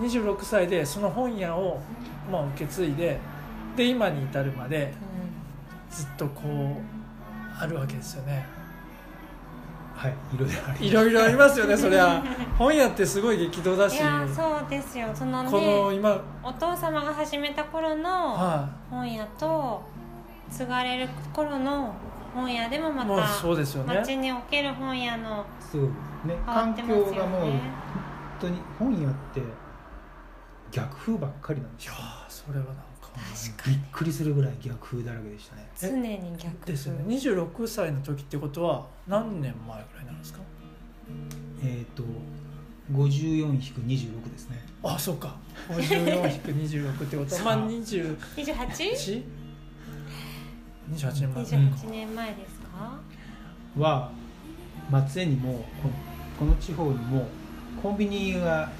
[0.00, 1.80] 26歳でその本屋を、
[2.30, 3.18] まあ、受け継いで
[3.76, 4.92] で今に至るまで
[5.90, 6.96] ずっとこう
[7.62, 8.44] あるわけですよね。
[9.94, 12.22] はいいろいろありいろいろありますよねそりゃ。
[12.58, 13.96] 本屋ってすごい激動だし。
[13.96, 15.08] いやそうですよ。
[15.14, 19.82] そのこのね今お父様が始めた頃のは本屋と
[20.50, 21.94] 継がれる頃の
[22.34, 23.94] 本屋でもまたそうですよね。
[23.94, 25.82] 町における本屋のそう
[26.26, 26.36] ね。
[26.44, 27.12] 環ってますよね。
[27.14, 27.60] 境がもう本
[28.40, 29.40] 当に本屋って
[30.70, 31.94] 逆風ばっかりなんですよ。
[31.94, 32.85] いやーそれはな
[33.66, 35.68] びっくりするぐらい逆風だらけでしたね。
[35.78, 37.04] 常に逆ですよね。
[37.16, 40.40] 26歳の時ってことは何年前ぐらいなんですか？
[41.62, 42.02] えっ、と
[42.92, 44.64] 54-26ですね。
[44.82, 45.36] あそうか。
[45.68, 48.16] 54-26ってことはまあ 28?
[48.36, 49.22] 28?
[50.92, 51.44] 28年前。
[51.44, 52.98] 28年前ですか？
[53.78, 54.10] は
[54.90, 55.94] 松江にもこの
[56.38, 57.26] この地方にも
[57.82, 58.70] コンビニが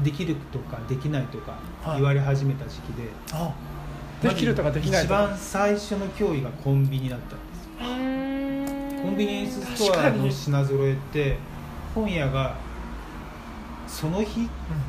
[0.00, 1.96] できるとかできないとかはい。
[1.96, 3.54] 言われ始めた時期で、あ
[4.22, 5.26] できるとかできない一とか。
[5.28, 11.36] 番最初の脅威がコンビニだったんですコンビニエンスストアの品揃えって
[11.94, 12.56] 本屋が
[13.88, 14.48] その日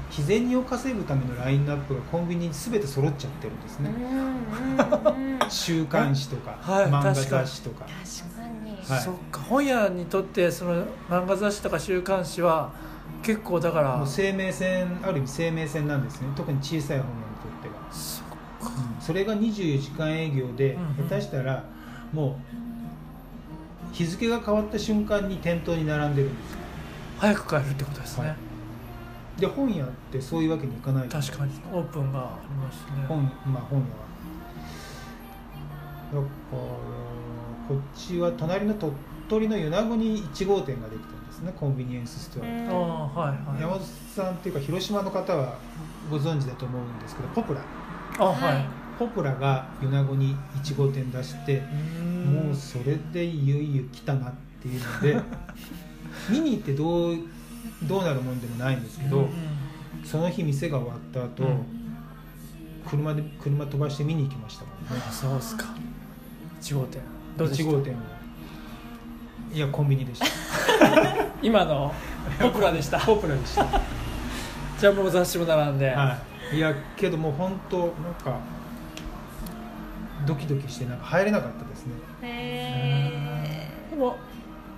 [0.10, 3.90] 日銭を稼ぐためのラインナップがコンビニに全て揃っちゃってるんですね、
[5.50, 7.86] 週刊誌とか、はい漫画雑誌とか。
[7.86, 7.92] か
[8.64, 8.78] に。
[8.88, 9.02] はい。
[9.02, 9.42] そっか。
[9.42, 12.72] 本屋にとってその漫画雑誌とか週刊誌は
[13.24, 16.28] 結構だからもう生命線ある意味生命線なんですね。
[16.36, 18.26] 特に小さい本屋にとっては、そっ
[18.62, 19.02] うん。
[19.02, 21.10] それが24時間営業で、うんうん。
[21.10, 21.64] 下手したら
[22.12, 22.40] も
[23.92, 26.58] う日付が変わった瞬間に店頭に並んでるんですよ。
[27.20, 28.34] 早く帰るってことですね、は
[29.38, 29.42] い。
[29.42, 31.08] で本屋ってそういうわけにいかない。
[31.10, 31.52] 確かに。
[31.72, 33.06] オープンがありますね。
[33.08, 33.86] 本まあ本屋。
[33.86, 34.14] は
[36.14, 36.58] だから
[37.68, 38.94] こっちは隣の鳥
[39.30, 42.68] 取の米子に1号店ができたんですねコンビニエンスストア、うん。
[42.70, 43.62] ああはいはい。
[43.62, 43.82] 山本
[44.16, 45.58] さんっていうか広島の方は
[46.10, 47.62] ご存知だと思うんですけどポプラ。
[48.20, 48.66] あはい、はい。
[49.00, 51.66] ポプラが米子に1号店出してうー
[52.30, 52.48] ん。
[52.48, 55.22] もうそれでいよいよ来たなっていうので
[56.30, 57.18] 見に行ってどう
[57.84, 59.30] どうなるもんでもないんですけど、うん
[60.04, 61.66] その日店が終わった後、うん。
[62.86, 65.02] 車で車飛ばして見に行きましたもんね。
[65.08, 65.68] あそうっすか。
[66.62, 67.02] 1号店。
[67.38, 67.96] どうでし1た号店を
[69.54, 70.26] いやコンビニでした。
[71.42, 71.94] 今の
[72.42, 73.00] ポプラでした。
[73.00, 73.66] ポプラでした。
[74.80, 76.18] じゃあもう雑誌も並んで、は
[76.52, 76.58] い。
[76.58, 77.90] いやけどもう本当なん
[78.24, 78.38] か
[80.26, 81.94] ドキドキしてなんか入れなかったですね。
[82.24, 84.16] へでも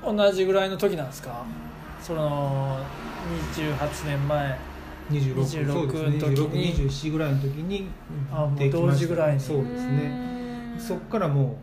[0.06, 1.44] 同じぐらいの時なんですか？
[2.02, 2.78] その
[3.54, 4.58] 28年前。
[5.12, 6.74] 26 26そうですねの時に。
[6.90, 7.88] 2627ぐらいの時に
[8.34, 8.92] あもうできました。
[8.92, 9.40] 同時ぐらいに。
[9.40, 10.76] そうですね。
[10.80, 11.58] そっからも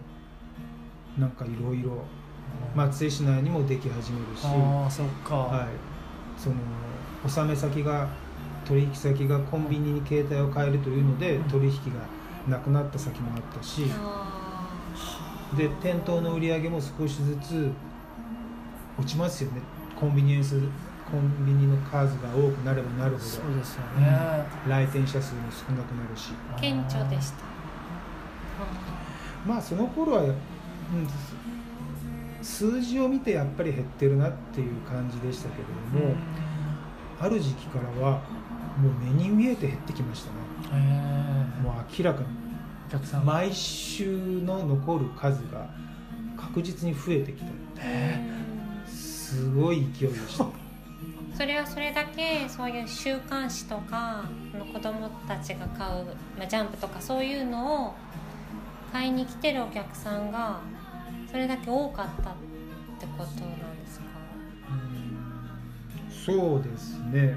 [1.18, 2.02] うなんかいろいろ
[2.74, 5.68] 松江市内にもでき始めるしああそっか、はい、
[6.38, 6.56] その
[7.24, 8.08] 納め先が
[8.64, 11.44] 取引先がコンビニに携帯を変えるというのでうん。
[11.44, 12.00] 取引が
[12.48, 17.70] なくなった先もあったしあで店頭の売り上げも少しずつ
[18.98, 19.60] 落ちますよね。
[19.98, 20.60] コンビニエンス
[21.12, 24.06] コンビニの数が多くなればなるほそうですよね、
[24.64, 26.32] ど来店者数も少なくなるし。
[26.56, 27.44] ー顕著でした。
[29.46, 30.32] まあその頃は、うん、
[32.42, 36.14] 数字を見てやっぱり減ってるなっていう感じでしたけれども、
[37.20, 38.20] ある時期からは
[38.78, 40.30] もう目に見えて減ってきました
[40.74, 42.26] ねへえもう明らかに。
[42.88, 45.66] お客さん毎週の残る数が
[46.36, 47.50] 確実に増えてきた。
[47.80, 48.20] へ
[48.86, 50.46] すごい勢いでした。
[51.34, 54.24] それはそれだけそういう週刊誌とか
[54.54, 56.04] あの子供たちが買う、
[56.38, 57.94] まあ、ジャンプとかそういうのを
[58.92, 60.60] 買いに来てるお客さんが
[61.32, 62.34] それだけ多かったっ
[63.00, 64.04] てことなんですか？
[66.24, 67.36] そうですね、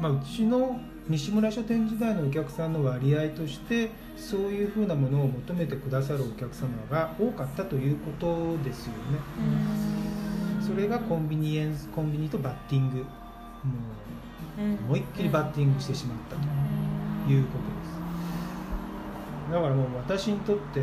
[0.00, 8.98] まあ、うちの西村書店時代のお客さんの割合としてそういうふうなものを求めてくださるお客様が多かったということですよね。
[10.64, 13.04] それがコンビニエンスコンビニとバッティングも
[14.58, 16.42] うんう思いっきりバッティングしてしまったと
[17.30, 17.70] いうことで
[19.48, 19.52] す。
[19.52, 20.82] だからもう私にとって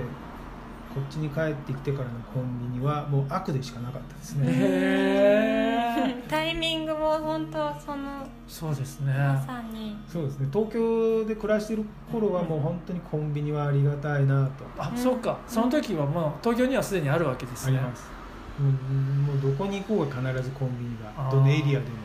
[0.96, 9.14] こっちに帰ってきてからのコンビニはもう悪でしかなかったですね、へえ タイミングも本当そのそうですね。
[9.14, 10.48] まさにそうですね。
[10.54, 14.64] 東京で暮らしてる頃はもう本当にコンビニはありがたいなと。
[14.78, 17.78] あ、うんそうかその時はもう東京にはすでにあるわけですね。
[17.78, 18.10] あります。
[18.58, 21.30] もうもうどこに行こうが必ずコンビニが。
[21.30, 21.96] どのエリアでも。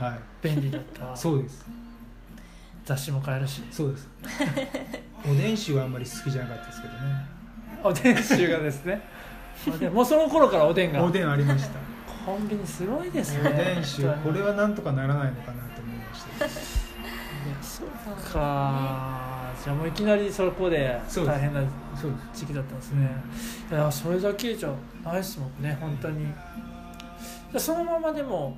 [0.00, 0.14] あはい。
[0.14, 1.14] ー便利だった。
[1.14, 1.64] そうです。
[2.84, 3.62] 雑誌も買えるし。
[3.70, 4.08] そうです。
[5.24, 7.35] おでん酒はあんまり好きじゃなかったですけどね
[7.82, 9.00] おでん臭がですね。
[9.92, 11.02] もうその頃からおでんが。
[11.02, 11.78] おでんありました。
[12.24, 14.34] コンビニすごいですおねでん酒本当に。
[14.34, 16.44] これはなんとかならないのかなと思いました。
[16.44, 16.50] いや
[17.62, 17.88] そう
[18.32, 19.36] か。
[19.62, 21.62] じゃあもういきなりそこで大変な
[22.34, 23.10] 時期だったんですね。
[23.70, 24.70] いやそれだけじゃ
[25.04, 26.26] ないですもんね本当に。
[27.52, 28.56] でそのままでも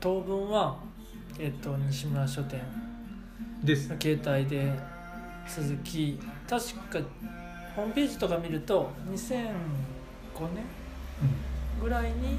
[0.00, 0.76] 当分は、
[1.38, 2.60] えっと西村書店
[3.62, 3.88] です。
[3.88, 4.72] の携帯で
[5.48, 6.98] 続き確か
[7.74, 9.28] ホームページとか見ると2005
[10.54, 10.64] 年
[11.80, 12.38] ぐらいに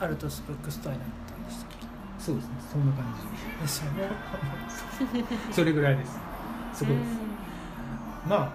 [0.00, 1.68] アルトスブックストアになったんでしたっ
[2.18, 2.50] そうですね。
[2.70, 3.04] そんな感
[3.58, 4.08] けですよね。
[5.50, 6.18] じそれぐらいです。
[6.74, 7.04] そこです。
[8.28, 8.54] ま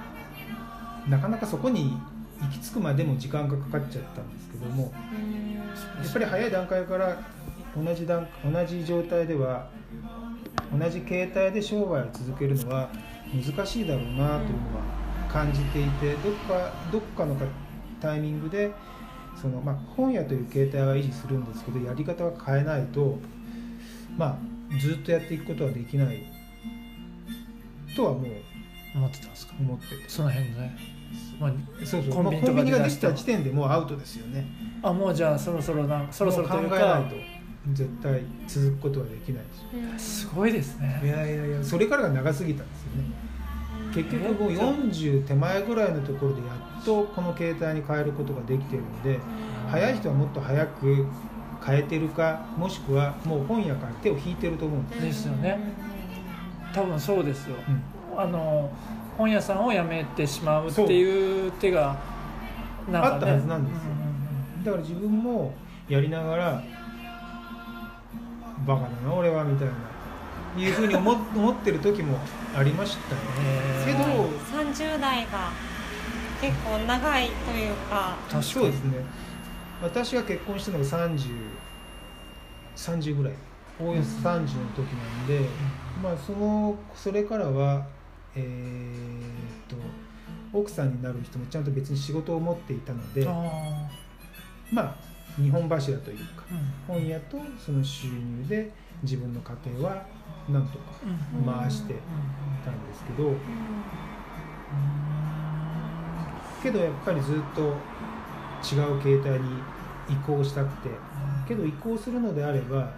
[1.06, 1.98] あなかなかそこに
[2.42, 5.54] 行き着くまでも時間がかかっちゃったんですけどもうん。
[6.04, 7.18] やっぱり早い段階から
[7.76, 9.68] 同じ段同じ状態では
[10.78, 12.90] 同じ形態で商売を続けるのは
[13.34, 14.38] 難しいだろうなというのは
[15.38, 17.46] 感じていてどっかどっかのか
[18.02, 18.72] タイミングで
[19.40, 23.20] その、まあ、本屋という形態は維持するんですけどやり方は変えないと、
[24.18, 26.24] まあ、ずっとやっていくことはできない。
[27.96, 28.24] とはもう
[28.96, 29.54] 思ってたんですか？
[29.60, 29.96] 思ってて。
[30.08, 30.78] その辺ね、
[31.40, 31.52] ま
[31.86, 32.12] そうそう。
[32.12, 34.46] コンビニコンビニができた時点でもうアウトですよね。
[34.82, 36.76] あ、あもうじゃあそろそろなんそろそろというか。
[36.76, 37.16] も考えないと
[37.74, 39.44] 絶対続くことはできない
[39.94, 43.27] ですごいですいねやいやいやそれからが長すぎたんですよね
[44.04, 49.20] 結局もう40手前ぐらいのところでやっとこの携帯に変えることができているので
[49.70, 51.06] 早い人はもっと早く
[51.66, 55.60] 変えてるかもしくはもう本屋から手を引いてると思うんです、ですよね。
[56.74, 57.56] 多分そうですよ。
[57.68, 58.20] うん。
[58.20, 58.72] あの
[59.18, 61.98] 本屋さんを辞めてしまうっていう手が
[62.92, 63.16] なんかね。
[63.16, 63.90] あったはずなんですよ。
[64.58, 64.64] うん。
[64.64, 65.54] だから自分も
[65.90, 66.64] やりながら
[68.66, 69.74] バカだな俺はみたいな
[70.62, 72.18] いうふうに思思ってる時も
[72.56, 74.30] ありましたよへーけど
[74.60, 75.52] 30代が
[76.42, 78.16] 結構長いというか。
[78.42, 79.04] そうですね
[79.82, 81.30] 私が結婚したのが3030
[82.76, 83.34] 30ぐらい。
[83.80, 85.40] おおよそ30の時なんで、
[86.02, 87.86] まあそのそれからは
[88.36, 89.76] えーっと
[90.52, 93.34] 奥さんになる人もちゃんと別に仕事を持っていたのであ
[94.72, 94.96] まあ
[95.40, 97.02] 日本柱というかーうん。
[97.02, 98.72] 本屋とその収入で
[99.04, 100.06] 自分の家庭は
[100.50, 100.86] なんとか
[101.38, 101.46] うん。
[101.46, 101.96] 回して
[102.64, 103.34] たんですけど、
[106.64, 109.48] けどやっぱりずっと違う形態に
[110.10, 110.90] 移行したくて。
[111.48, 112.92] けど移行するのであれば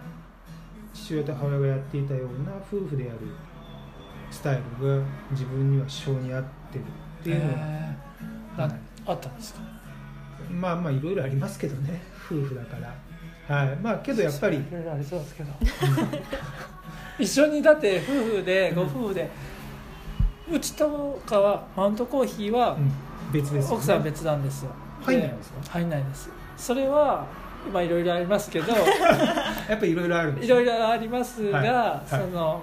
[0.92, 3.18] 父親と母親がやっていたような夫婦でやる
[4.28, 6.82] スタイルが自分には性に合ってる
[7.20, 8.68] っていうのは、へー。
[8.68, 8.76] な
[9.06, 9.60] あったんですか？
[10.50, 12.02] まあまあいろいろありますけどね。
[12.26, 13.56] 夫婦だから。
[13.56, 13.76] はい。
[13.76, 14.56] まあけどやっぱり。
[14.56, 15.52] いろいろありそうですけど
[17.20, 19.30] 一緒にだって夫婦でご夫婦で。
[20.50, 22.90] うちとかはマウントコーヒーはうん。
[23.32, 23.76] 別ですよね。
[23.76, 24.70] 奥さんは別なんですよ。
[25.02, 25.58] 入んないんですか？
[25.70, 26.30] 入んないです。
[26.56, 27.24] それは
[27.68, 28.72] 今いろいろありますけど。
[29.68, 31.68] やっぱりいろいろあるんですいろいろありますが、はい。
[31.68, 32.08] はい。
[32.08, 32.62] その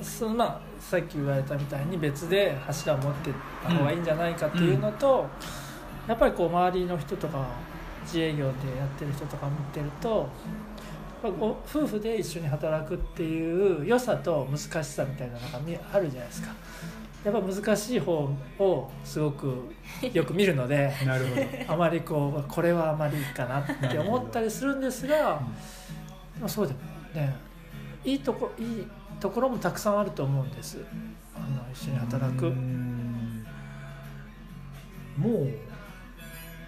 [0.00, 3.32] そのまあさっき言われたみたいに別で柱を持ってっ
[3.64, 5.26] た方がいいんじゃないかっていうのと、
[6.06, 7.44] やっぱりこう周りの人とか
[8.04, 10.28] 自営業でやってる人とか見てると
[11.22, 16.48] 夫婦で一緒に働くっていう良さと難しさみたいなのが見あるじゃないですか。
[17.22, 19.70] やっぱ難しい方をすごく
[20.10, 21.42] よく見るのでなるほど。
[21.74, 25.42] あまりこうこれはあまりいいかなって思ったりするんですが、
[26.40, 26.78] まあ、そうでも
[27.14, 27.36] ね。
[28.02, 28.86] いいとこいい
[29.20, 30.78] ところもたくさんあると思うんです。
[31.36, 32.50] あの一緒に働く。
[35.18, 35.48] もう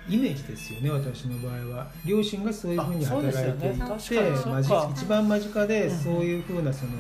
[0.09, 1.87] イメージですよね私の場合は。
[2.05, 3.79] 両親がそういうふうに働いていて、よね。
[3.79, 3.99] 確かに
[4.37, 5.99] そうまじか一番間近でうん。
[5.99, 6.93] そういうふうなその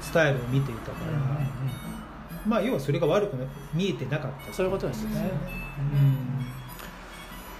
[0.00, 1.40] スタイルを見ていたから、
[2.46, 4.52] まあ要はそれが悪くな見えてなかった。
[4.52, 5.30] そういうことですね。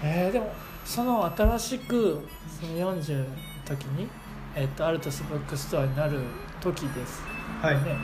[0.01, 0.07] うん。
[0.07, 0.51] えーでも
[0.85, 2.25] その新しく
[2.61, 3.25] その40の
[3.65, 4.07] 時に、
[4.55, 6.21] えっとアルトスブックストアになる
[6.61, 7.21] 時です
[7.61, 7.97] はい、ね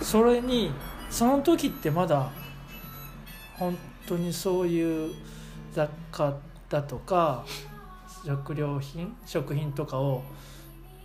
[0.00, 0.70] それに
[1.10, 2.30] その時ってまだ
[3.54, 3.76] 本
[4.06, 5.12] 当にそういう
[5.74, 6.34] 雑貨
[6.70, 7.44] だとか
[8.24, 10.22] 食料品食品とかを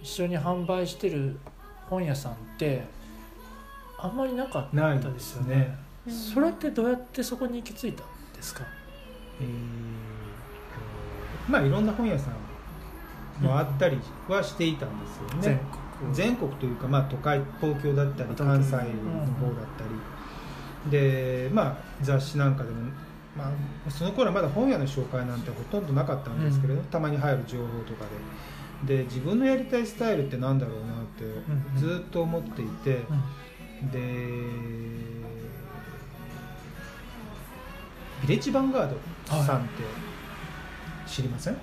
[0.01, 1.38] 一緒に販売してる
[1.89, 2.84] 本屋さんって
[3.97, 5.55] あんまりなかったですよね。
[5.55, 5.67] ない
[6.07, 8.61] うんそれってどうやってそこに行き着いたんですか？
[9.41, 9.51] えーと
[11.51, 12.36] まあいろんな本屋さん
[13.43, 15.67] もあったりはしていたんですよね、全国。
[16.13, 18.86] 全国というか、まあ、都会東京だったり関西の方だっ
[19.78, 19.84] た
[20.86, 22.89] り、でまあ雑誌なんかでも、
[23.40, 23.54] ま
[23.88, 26.86] あ、その頃はまだ本屋の紹介なんてほとんどなかったんですけれど、うん。
[26.88, 28.98] たまに入る情報とかで。
[28.98, 33.02] で自分のやりたいスタイルってなんだろうなってんずっと思っていて、
[33.82, 33.92] うん。
[33.92, 34.00] で
[38.22, 38.98] ビレッジヴァンガード
[39.44, 39.84] さんって
[41.06, 41.58] 知りません、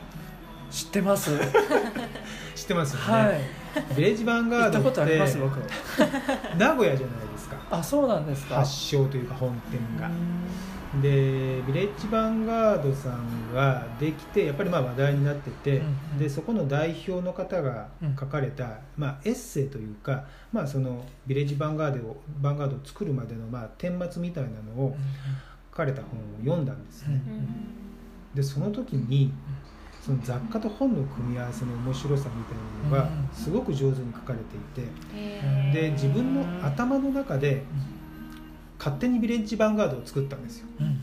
[0.70, 1.31] 知ってます。
[2.55, 3.41] 知ってますよね、はい。
[3.95, 5.59] ビレッジヴァンガードっ行ったことありますて僕。
[6.59, 7.57] 名古屋じゃないですか。
[7.70, 8.57] あそうなんですか。
[8.57, 10.11] 発祥というか本店が
[10.99, 16.18] うでビレッジヴァンガードさんができてやっぱりまあ話題になってて、うんうん。
[16.18, 17.88] でそこの代表の方が
[18.18, 24.94] 書かれた、まあ、エッセイというか、まあ、そのビレッジヴァンガードをヴァンガードを作るまでのまあ顛末みたいなのをん
[25.70, 27.86] 書かれた本を読んだんですね、うん
[28.36, 29.32] でその時に
[30.05, 34.84] その雑貨と本の組み合わせの面白さみたいなのがうんすごく上手に書かれてい
[35.72, 37.64] て、で自分の頭の中で
[38.79, 40.66] 勝手にビレッジヴァンガードを作ったんですよ。
[40.81, 41.01] うんうんうん。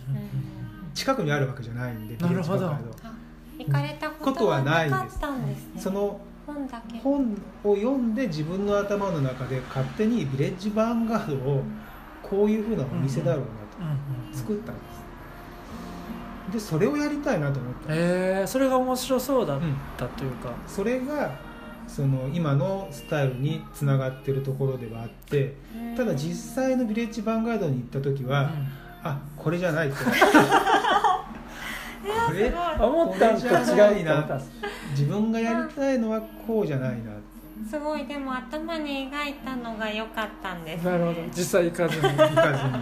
[0.93, 2.59] 近くにあるわけじゃないんでなるほど。
[2.59, 3.13] ビレッジヴァンガードあ
[3.57, 5.81] 行かれたことはなかったんですね。
[5.81, 6.99] その本だけ。
[6.99, 11.63] 本を読んで自分の頭の中で勝手にビレッジヴァンガードを
[12.21, 13.45] こういうふうなお店だろう
[13.81, 15.03] なうんうんと作ったんです。
[16.53, 21.31] でそれをやりたいなと思った、えー、それが面白そうだっうんたというか、それが
[21.87, 25.55] その今のスタイルにつながってるところではあって
[25.95, 28.51] ただ実際のビレッジヴァンガードに行った時は、
[29.03, 29.97] あこれじゃないって
[32.03, 34.35] これ思ったんと違うって思った。
[34.35, 34.51] んです
[34.91, 37.13] 自分がやりたいのはこうじゃないな。
[37.69, 38.05] すごい。
[38.05, 41.21] でも頭に描いたのが良かったんですなるほど。
[41.35, 42.03] 実際行かずに。
[42.03, 42.73] 行かずに。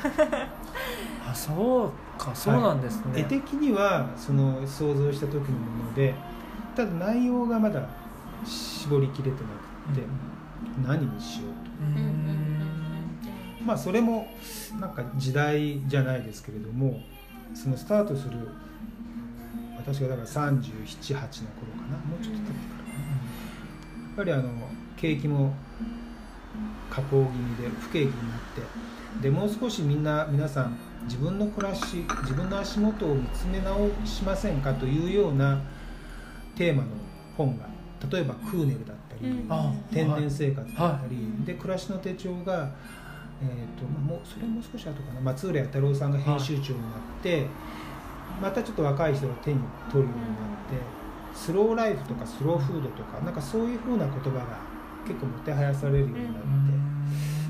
[1.30, 2.34] あそうか。
[2.34, 6.14] そうなんですね、絵的にはその想像した時のもので
[6.80, 7.86] ただ内容がまだ
[8.46, 10.06] 絞りきれてなくて、
[10.82, 11.96] 何にしよううん。
[11.96, 12.40] うんうんうん
[13.58, 14.28] とまあそれも
[14.80, 17.02] なんか時代じゃないですけれども
[17.52, 18.48] そのスタートする
[19.76, 20.72] 私がだから378の頃か
[21.90, 21.98] な。
[21.98, 23.18] もうちょっと経ってからかな。
[24.06, 24.50] やっぱりあの
[24.96, 25.52] 景気も
[26.90, 28.40] 下降気味で不景気になっ
[29.20, 35.60] てでもう少しみんな皆さん自分の暮らし自分の足元を見つめ直しませんかというような
[36.56, 36.88] テーマの
[37.36, 37.66] 本が
[38.10, 39.46] 例えばクーネルだったり、うん。
[39.48, 42.70] あ天然生活だったり、はで暮らしの手帳が、
[43.42, 45.20] えーとまあ、もうそれも少し後かな。
[45.20, 47.46] 松浦弥太郎さんが編集長になって、
[48.40, 50.38] またちょっと若い人が手に取るようになっ
[50.68, 54.58] て、スローライフとかスローフードとかなんかそういうふうな言葉が
[55.06, 56.38] 結構もてはやされるようになって、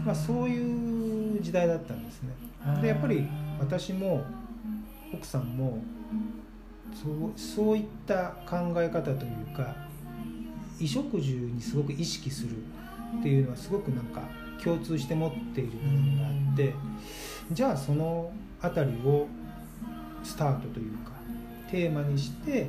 [0.05, 0.90] まあ、そういう
[1.30, 2.34] いう時代だったんですね。
[2.82, 3.26] でやっぱり
[3.59, 4.24] 私も
[5.12, 5.78] 奥さんも
[6.95, 9.74] そうそういった考え方というか
[10.78, 12.57] 衣食住にすごく意識する
[13.18, 14.22] っていうのはすごくなんか
[14.62, 16.74] 共通して持っている部分があって
[17.53, 19.26] じゃあその辺りを
[20.22, 21.12] スタートというか
[21.70, 22.68] テーマにして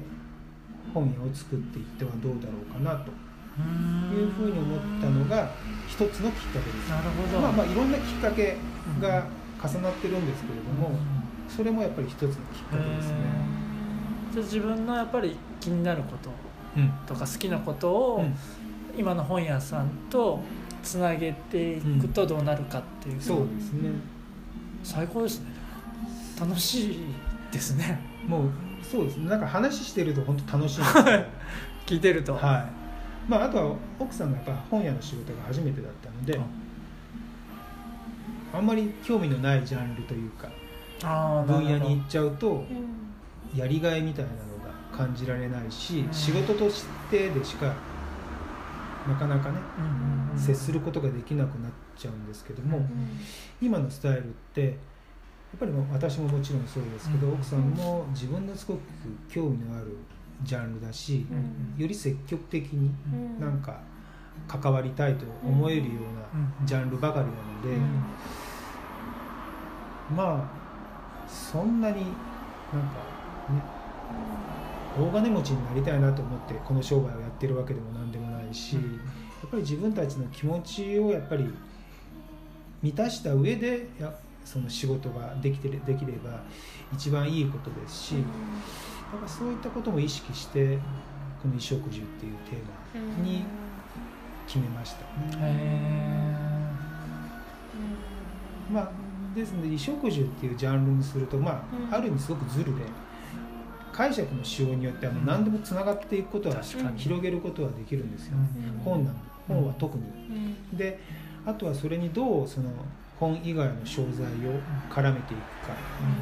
[0.93, 3.11] 本屋を作っていってはどうだろうかなと
[4.13, 5.51] いうふうに思ったのが
[5.88, 6.89] 一つのきっかけです。
[6.89, 8.55] なるほどまあまあいろんなきっかけ
[9.01, 9.26] が
[9.61, 10.97] 重なってるんですけれども、
[11.47, 12.36] それもやっぱり一つのきっ
[12.72, 13.61] かけですね。
[14.32, 16.29] じゃあ自分のやっぱり気になること
[16.77, 16.89] うん。
[17.05, 18.36] とか好きなことを、うん。
[18.97, 20.39] 今の本屋さんと
[20.84, 23.89] つなげていくとどうなるかっていう、そうですね。
[24.84, 25.51] 最高ですね。
[26.39, 26.99] 楽しい
[27.51, 27.99] ですね。
[28.27, 28.49] もう
[28.84, 29.29] そうですね。
[29.29, 30.82] なんか話してると本当楽しい
[31.86, 32.59] 聞いてると、は
[33.27, 33.29] い。
[33.29, 36.39] まああとは奥さんがやっぱ本屋の仕事が初めてだったので、
[38.53, 40.49] あんまり興味のないジャンルというか
[41.03, 42.65] ああ分野に行行っちゃうとうん
[43.55, 46.13] やりがいみたいなのが感じられないし、うん。
[46.13, 47.73] 仕事としてでしか
[49.07, 49.57] なかなかね
[50.37, 52.87] 接することができなくなっちゃうんですけども、うん
[53.61, 54.73] 今のスタイルってやっ
[55.59, 58.79] ぱり私ももちろんそうですけど、うん奥さんも自分のすごく
[59.29, 59.97] 興味のある
[60.43, 63.39] ジャンルだし、うんより積極的にうん。
[63.39, 63.81] なんか
[64.47, 66.01] 関わりたいと思えるよううんな
[66.65, 67.69] ジャンルばかりなので、
[70.09, 70.15] うん。
[70.15, 73.11] まあそんなになんか
[73.51, 73.61] ね。
[74.99, 78.83] 大金持ちになりたいなと思ってこの商売をやってるわけでも何でもないし、うん。
[78.83, 78.87] や
[79.47, 81.49] っぱり自分たちの気持ちをやっぱり
[82.81, 86.41] 満たした上でやその仕事ができてれできれば
[86.93, 88.21] 一番いいことですし、や
[89.17, 90.77] っぱそういったことも意識して
[91.41, 93.45] この衣食住っていうテーマに
[94.47, 95.05] 決めました
[98.71, 98.91] まあ、
[99.35, 101.93] ですので衣食住っていうジャンルにすると、まうん。
[101.93, 102.83] あ、ある意味すごくズルで
[104.01, 106.55] 解釈の仕様によってはもう何でもつながっていくことは
[106.97, 108.81] 広げることはできるんですよ、うん。
[108.83, 109.15] 本なん
[109.47, 110.03] 本は特に。
[110.73, 110.77] うん。
[110.77, 110.99] で
[111.45, 112.71] あとはそれにどうその
[113.19, 115.75] 本以外の商材を絡めていくか、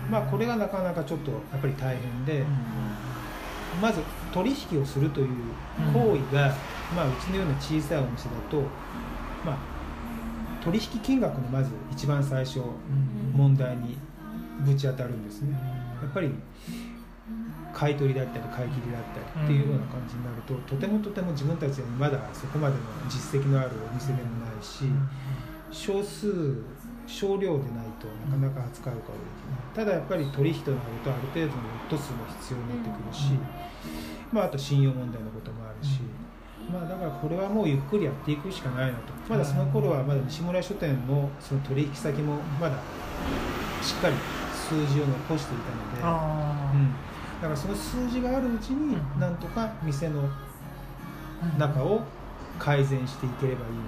[0.10, 2.44] まあ、これがなかなかちょっとやっぱり大変で、
[3.82, 4.02] まず
[4.34, 5.28] 取引をするという
[5.94, 6.54] 行為が、
[6.94, 8.62] まあ、うちのような小さいお店だと、
[9.46, 9.58] まあ、
[10.62, 12.60] 取引金額のまず一番最初
[13.34, 13.98] 問題に
[14.66, 15.58] ぶち当たるんですね。
[16.02, 16.30] やっぱり
[17.74, 24.86] 買い取りだったり買い切りだったりっていうような感じになると、とてもとても自分たちはまだそこまでの実績のあるお店でもないし、
[25.72, 26.64] 少数
[27.06, 29.86] 少量でないとなかなか扱うことができない。
[29.86, 33.34] ただやっぱり取引となるとある程度のロット数も必要になってくるし、
[34.32, 36.02] まあ、あと信用問題のこともあるし、
[36.72, 39.14] まあ、だからこれはもうゆっくりやっていくしかないなと。
[39.28, 42.78] まだその頃はまだ西村書店のその取引先もまだ
[43.82, 44.16] しっかり
[44.54, 46.94] 数字を残していたので、あうん、
[47.42, 49.20] だからその数字があるうちにうん。
[49.20, 50.30] なんとか店の
[51.42, 52.02] あ中を
[52.58, 53.84] 改善していければいいな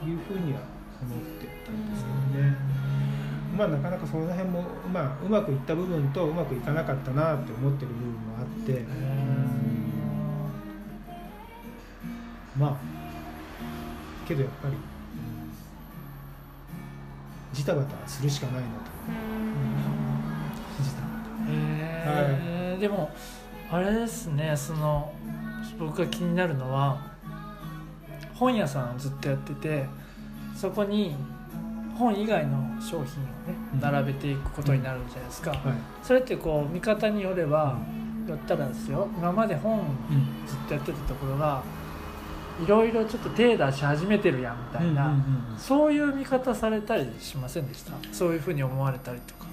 [0.00, 0.60] というふうには
[1.02, 2.56] 思ってたんですけどね。
[3.56, 4.62] まあなかなかその辺も、
[4.92, 8.84] まあ、うまくいった部分とうまくいかなかったなって思ってる部分もあって、
[12.58, 12.76] まあ
[14.28, 14.80] けどやっぱり、うん
[17.52, 18.74] ジタバタするしかないなと。
[20.82, 23.10] ジタバへえでも
[23.70, 25.12] あれですねその
[25.78, 27.14] 僕が気になるのは
[28.34, 29.86] 本屋さんをずっとやってて
[30.54, 31.16] そこに
[31.98, 33.08] 本以外の商品をね
[33.74, 33.80] うん。
[33.80, 35.78] 並べていくことになるじゃないですか、タ、はい。
[36.02, 37.78] それってこう見方によれば
[38.28, 39.80] やったらですよ今まで本
[40.46, 41.62] ずっとやってたところが
[42.62, 45.14] いろいろちょっと手出し始めてるやんみたいな、
[45.58, 47.92] そういう見方されたりしませんでした？
[48.12, 49.46] そういうふうに思われたりとか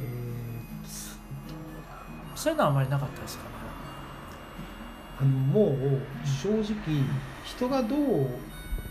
[2.43, 3.49] そういうのはあまりなかったですかね。
[5.21, 6.65] あのもう正直
[7.45, 8.27] 人がどう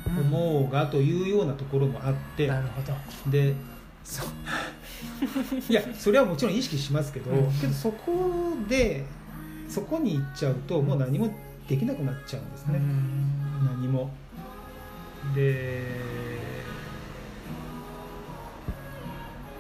[0.07, 2.95] 思うがというようなところもあって、なるほど。
[3.31, 3.55] で
[4.05, 4.29] そう。
[5.69, 7.53] いやそれはもちろん意識しますけど、うん。
[7.61, 9.05] けどそこで
[9.69, 11.31] そこに行っちゃうともう何も
[11.69, 12.81] できなくなっちゃうんですね、
[13.67, 14.09] 何も。
[15.35, 15.83] で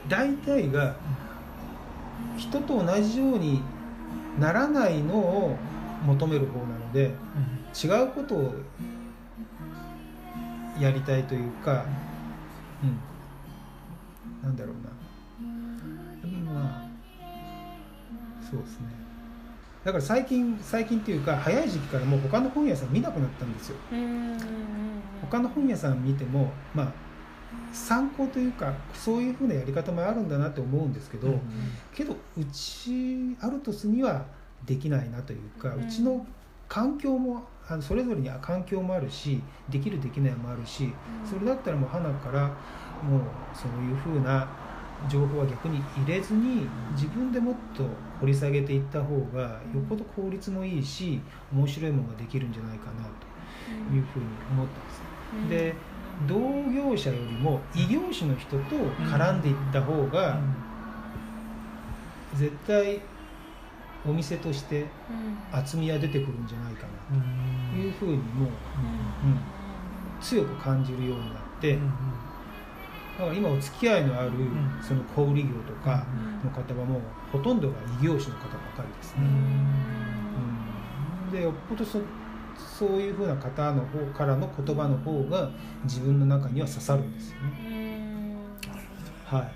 [0.09, 0.97] 大体が
[2.39, 3.61] 人と同じように
[4.39, 5.57] ならないのを
[6.07, 7.15] 求める方なので
[7.75, 8.55] 違うことを
[10.81, 11.85] やりたいというか、
[12.83, 12.99] うん、
[14.43, 14.91] なんだろうな。
[16.53, 16.89] まあ
[18.51, 18.87] そうですね。
[19.85, 23.77] だから最近最近っていうか早い時期からもう他の本屋さん見なくなったんですよ。
[25.21, 26.93] 他の本屋さん見てもまあ
[27.73, 31.41] 参考というかそういうふうなやり方もあるんだなって思うんですけど、うん
[31.95, 34.25] けどうちアルトスには
[34.65, 36.25] できないなというか、ううんちの
[36.69, 40.93] 環境もあのそれぞれには環境もあるしできるできないもあるし
[41.29, 42.49] それだったらもう花から
[43.03, 43.21] もう
[43.55, 44.49] そういうふうな
[45.09, 47.85] 情報は逆に入れずに自分でもっと
[48.21, 51.21] 掘り下げていった方がよっぽど効率もいいし
[51.53, 55.03] 面白いものができるんじゃないかなというふうに思ったんです。
[55.35, 55.49] うん。
[55.49, 55.75] で
[56.27, 60.39] 同業者よりも異業種の人と絡んでいった方が
[62.35, 63.01] 絶対
[64.07, 64.89] お店としてうん。
[65.53, 67.19] 厚みは出てくるんじゃないかうん。
[67.19, 67.25] な
[67.73, 69.39] というふうにもううん。
[70.21, 71.89] 強く感じるようになってうん
[73.19, 74.79] だから今お付き合いのあるん。
[74.83, 76.07] その小売業とか
[76.43, 76.51] うん。
[76.51, 77.01] の方はもう
[77.33, 79.23] ほとんどが異業種の方ばかりですね。
[81.31, 81.99] でよっぽどそ
[82.63, 85.51] そういうふうな方の方からの言葉の方が
[85.85, 87.67] 自分の中には刺さるんですよね。
[87.67, 89.53] うんはい。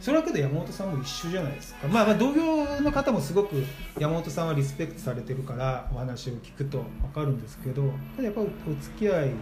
[0.00, 3.62] それはけど山本さんも一緒じゃないですか、まあ、まあ同業の方もすごく
[3.98, 7.84] 山本さんはリスペクトされてるからお話を聞くと分かるんですけど
[8.18, 9.34] やっぱりお付き合いね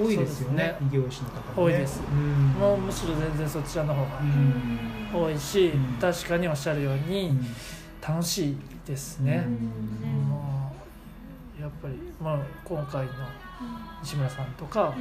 [0.00, 1.74] 多いですよね異業種の方もね。
[1.74, 2.00] 多いです。
[2.08, 2.48] うん。
[2.52, 5.24] もうむしろ全然そちらの方がうん。
[5.24, 5.98] 多いし、うん。
[6.00, 7.46] 確かにおっしゃるようにうん。
[8.00, 10.31] 楽しいですね、うん
[11.62, 13.12] やっぱり、まあ、今回の
[14.02, 14.92] 西村さんとか、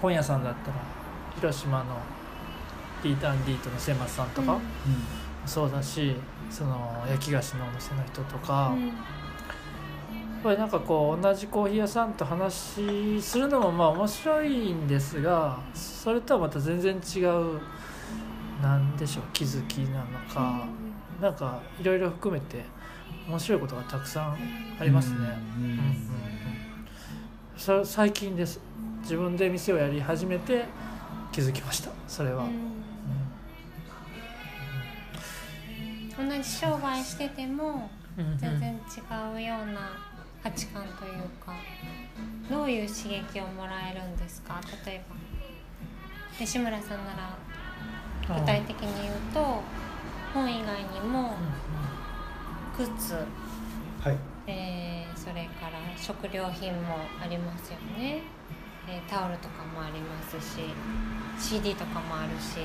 [0.00, 0.76] 本屋さんだったら
[1.34, 1.96] 広島の
[3.02, 4.58] D ターン D との千松さんとか、
[5.44, 6.16] そうだし
[6.48, 17.60] その焼き菓子のお店の人とか、やっぱりなんかこう同じコーヒー屋さんと話しするのもまあ面白いんですがそれとはまた全然違う
[18.62, 20.66] なんでしょう気づきなのか、
[21.20, 22.64] なんかいろいろ含めて
[23.30, 24.36] 面白いことがたくさん
[24.80, 25.16] ありますね。
[25.16, 25.96] うんうんうんうん。
[27.56, 28.58] そ最近です。
[29.02, 30.64] 自分で店をやり始めて
[31.30, 31.90] 気づきました。
[32.08, 32.46] それは、う
[36.24, 36.28] ん。
[36.28, 38.78] 同じ商売しててもうん全然違
[39.36, 39.92] うような
[40.42, 41.12] 価値観という
[41.44, 41.54] か
[42.50, 44.60] どういう刺激をもらえるんですか？
[44.84, 45.14] 例えば。
[46.38, 47.38] 西村さんなら
[48.40, 49.62] 具体的に言うと
[50.34, 51.34] 本以外にも
[52.86, 54.16] 靴、はい。
[54.46, 58.22] えーそれから食料品もありますよね、
[58.88, 60.62] えータオルとかもありますし
[61.38, 62.58] CD とかもあるし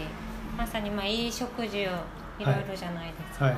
[0.58, 1.82] まさにまあいい食事を
[2.40, 3.56] いろいろじゃないですか、はい。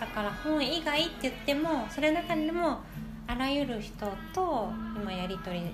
[0.00, 2.80] だから本以外って言ってもそれの中でも
[3.26, 5.66] あらゆる人と今やり取り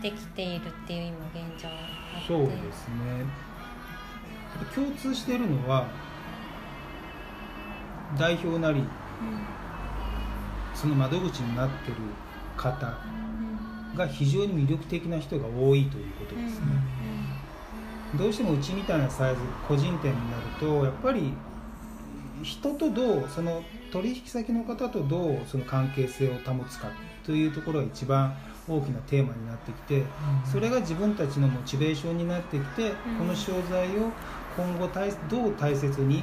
[0.00, 1.68] できているっていう今現状
[2.26, 3.24] そうですね。
[4.74, 5.86] 共通しているのは
[8.18, 8.82] 代表なり
[10.74, 11.96] その窓口になってる
[12.56, 12.90] 方う
[13.46, 13.50] ん
[13.96, 16.66] が非常に魅力的な人が多いということうんですね、
[18.16, 21.32] どうしてもうちみたいなサイズ個人店になるとやっぱり
[22.42, 23.62] 人とどうその
[23.92, 26.88] 取引先の方とどうその関係性を保つか
[27.26, 28.34] というところが一番
[28.68, 30.04] 大きなテーマになってきて
[30.50, 34.10] それが自分たちのモチベーションになってきて、この商材を
[34.56, 36.22] 今後大どう大切に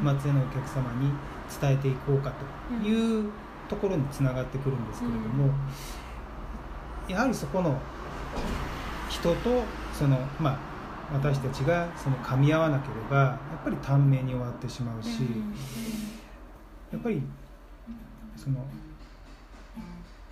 [0.00, 0.04] うん。
[0.04, 1.10] 松江のお客様に
[1.60, 2.32] 伝えていこうか
[2.80, 3.30] という
[3.68, 5.52] ところにつながってくるんですけれども、
[7.08, 7.78] やはりそこの
[9.08, 10.58] 人とそのまあ
[11.14, 15.20] 私たちがその噛み合わなければやっぱり短命に終わってしまうし、
[16.92, 17.22] やっぱり
[18.36, 18.64] その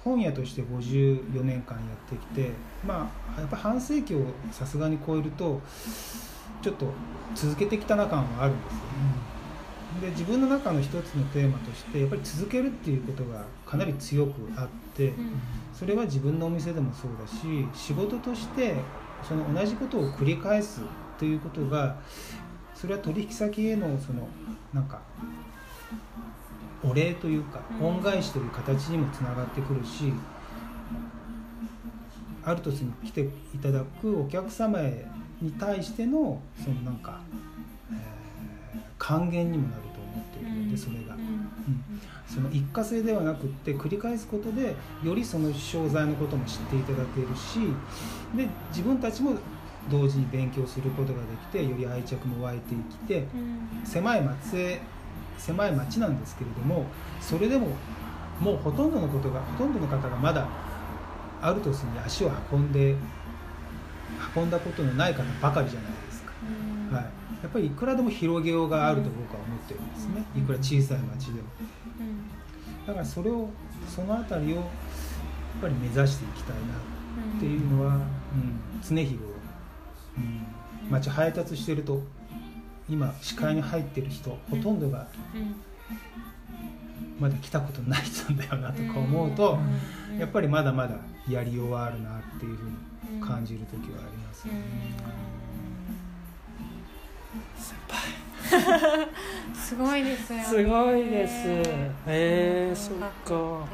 [0.05, 2.51] 本屋として54年間やってきて
[2.87, 5.61] まあやっぱ半世紀をさすがに超えると
[6.63, 6.87] ちょっと
[7.35, 9.36] 続けてきたな感はあるんですよね。
[10.01, 15.13] で自分の中の一つのテーマとしてやっぱり続けるっていうことがかなり強くあって
[15.73, 18.75] それは自分のお店でもそうだし仕事として
[19.27, 20.83] その同じことを繰り返す
[21.19, 21.97] ということが
[22.75, 24.29] それは取引先へのその
[24.75, 25.01] なんか
[26.85, 27.87] お礼というかうん。
[27.87, 30.13] 恩返しという形にもつながってくるし
[32.45, 33.23] アルトスに来て
[33.55, 35.07] いただくお客様へ
[35.41, 37.56] に対してのそのなんか、えー
[38.99, 41.17] 還元にもなると思っているのでそれが。
[42.27, 44.75] その一過性ではなくって繰り返すことで
[45.05, 47.61] よりその商材のことも知っていただけるし
[48.37, 49.35] で自分たちも
[49.89, 53.27] 同時に勉強することができてより愛着も湧いてきて
[53.85, 54.81] 狭い松江
[55.39, 56.87] 狭い町なんですけれども
[57.21, 57.69] それでも
[58.41, 60.49] もうほとんどのことがほとんどの方がまだ
[61.41, 62.97] アルトスに足を運んで
[64.35, 66.33] 運んだことのない方ばかりじゃないですか。
[66.93, 67.07] はい、
[67.47, 70.25] やっぱりいくらでも広げようがあると僕は思ってるんですね。
[70.37, 71.47] いくら小さい町でも。
[72.89, 73.49] だからそれを
[73.89, 74.67] その辺りをやっ
[75.63, 76.63] ぱり目指していきたいな
[77.37, 78.03] っていうのは、うん、
[78.83, 79.31] 常日頃。
[80.19, 82.03] うん、街配達してると
[82.91, 85.55] 今視界に入ってる人ほとんどがうん
[87.21, 89.59] まだ来たことない人だよなとか思うと
[90.13, 90.19] うん。
[90.19, 90.97] やっぱりまだまだ
[91.31, 95.26] やりようはあるなっていうふうに感じる時はありますよね。
[98.49, 99.09] 先輩
[99.55, 100.45] すごいですよね。
[100.45, 101.33] すごいです。
[102.07, 103.67] えー、そっか。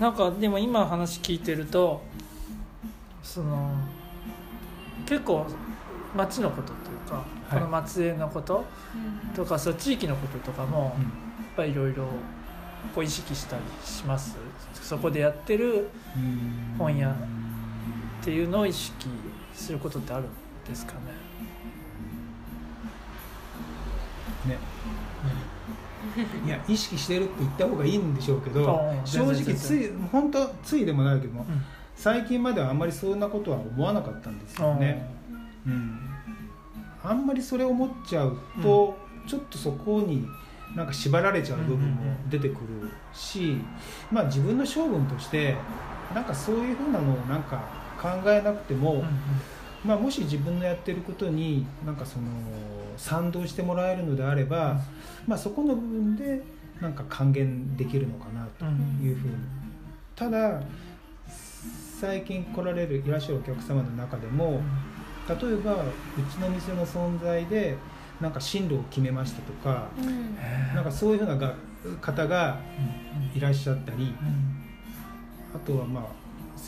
[0.00, 2.02] なんかでも今話聞いてると
[3.22, 3.72] その
[5.06, 5.46] 結構
[6.16, 7.24] 町のことというか、はい。
[7.54, 8.64] この松江のこと
[9.34, 11.02] とかそう地域のこととかもうん。
[11.02, 12.04] やっぱりいろいろ
[12.94, 14.36] こう意識したりします？
[14.74, 16.76] そこでやってるうん。
[16.78, 17.14] 本屋っ
[18.22, 19.08] ていうのを意識
[19.52, 20.28] することってあるん
[20.68, 20.98] ですかね？
[24.48, 24.58] ね。
[26.46, 31.62] いや意識してるって言った方がいいんでしょうけど正直つい本当ついでもないけどもうん。
[31.98, 35.04] 最近まではあんまりそんなことは思わなかったんですよね。
[35.66, 35.98] うん、
[37.02, 38.96] あんまりそれを思っちゃうと、
[39.26, 40.24] ちょっとそこに
[40.76, 42.58] なんか縛られちゃう部分も出てくる
[43.12, 43.56] し、
[44.12, 45.56] まあ自分の性分として
[46.14, 47.64] なんかそういうふうなのをなんか
[48.00, 49.08] 考えなくても、うんうん
[49.84, 52.26] まあ、もし自分のやってることになんかその
[52.96, 54.80] 賛同してもらえるのであれば、
[55.26, 56.42] まあ、そこの部分で
[56.80, 58.64] なんか還元できるのかなと
[59.02, 59.34] いうふうに。
[60.16, 60.60] ただ
[62.00, 64.60] 最近来られるいらっしゃるお客様の中でも
[65.28, 65.86] 例えばう
[66.32, 67.76] ちの店の存在で
[68.20, 70.36] なんか進路を決めましたとかうん。
[70.74, 71.54] なんかそういうふうなが
[72.00, 72.58] 方が
[73.34, 74.12] いらっしゃったりうん。
[75.54, 76.04] あとはまあ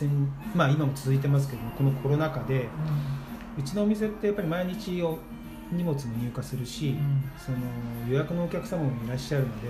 [0.00, 0.10] 先
[0.54, 2.68] まあ今も続いてますけどもこのコロナ禍で
[3.58, 5.18] うちのお店ってやっぱり毎日を
[5.72, 6.96] 荷物も入荷するし、
[7.38, 7.58] その
[8.08, 9.68] 予約のお客様もいらっしゃるので、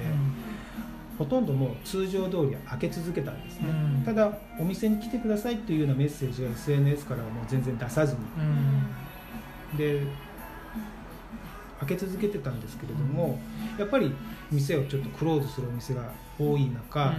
[1.19, 4.03] ほとんどもう通常通り開け続けたんですね、うん。
[4.03, 8.21] ただお店に来てくださいっていうようなメッセージが SNS からはもう全然出さずに。
[9.73, 9.77] うん。
[9.77, 10.03] で
[11.81, 13.39] 開け続けてたんですけれども
[13.79, 14.13] やっぱり
[14.51, 17.15] 店をちょっとクローズするお店が多い中、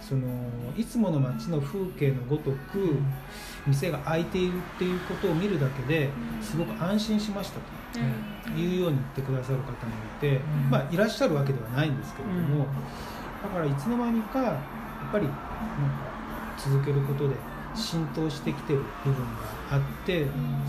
[0.00, 0.28] その
[0.76, 2.98] いつもの街の風景のごとく
[3.66, 6.10] 店が開いているっていうことを見るだけで
[6.42, 7.80] すごく安心しましたと。
[8.56, 10.70] いうように言ってくださる方もいて、ん。
[10.70, 12.64] まあいらっしゃるわけではないんですけれども、うん。
[13.42, 14.52] だからいつの間にかや
[15.08, 15.40] っぱりなんか
[16.56, 17.34] 続けることで
[17.74, 19.30] 浸透してきてる部分が
[19.72, 20.26] あって、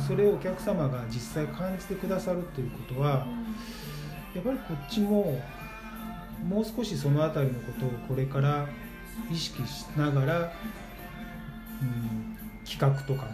[0.07, 3.25] それをお客様が実際感じてくださるということは
[4.33, 5.41] やっぱりこっちも
[6.47, 8.67] もう少しその辺りのことをこれから
[9.29, 10.53] 意識しながら、
[11.81, 13.31] うん、企画とかも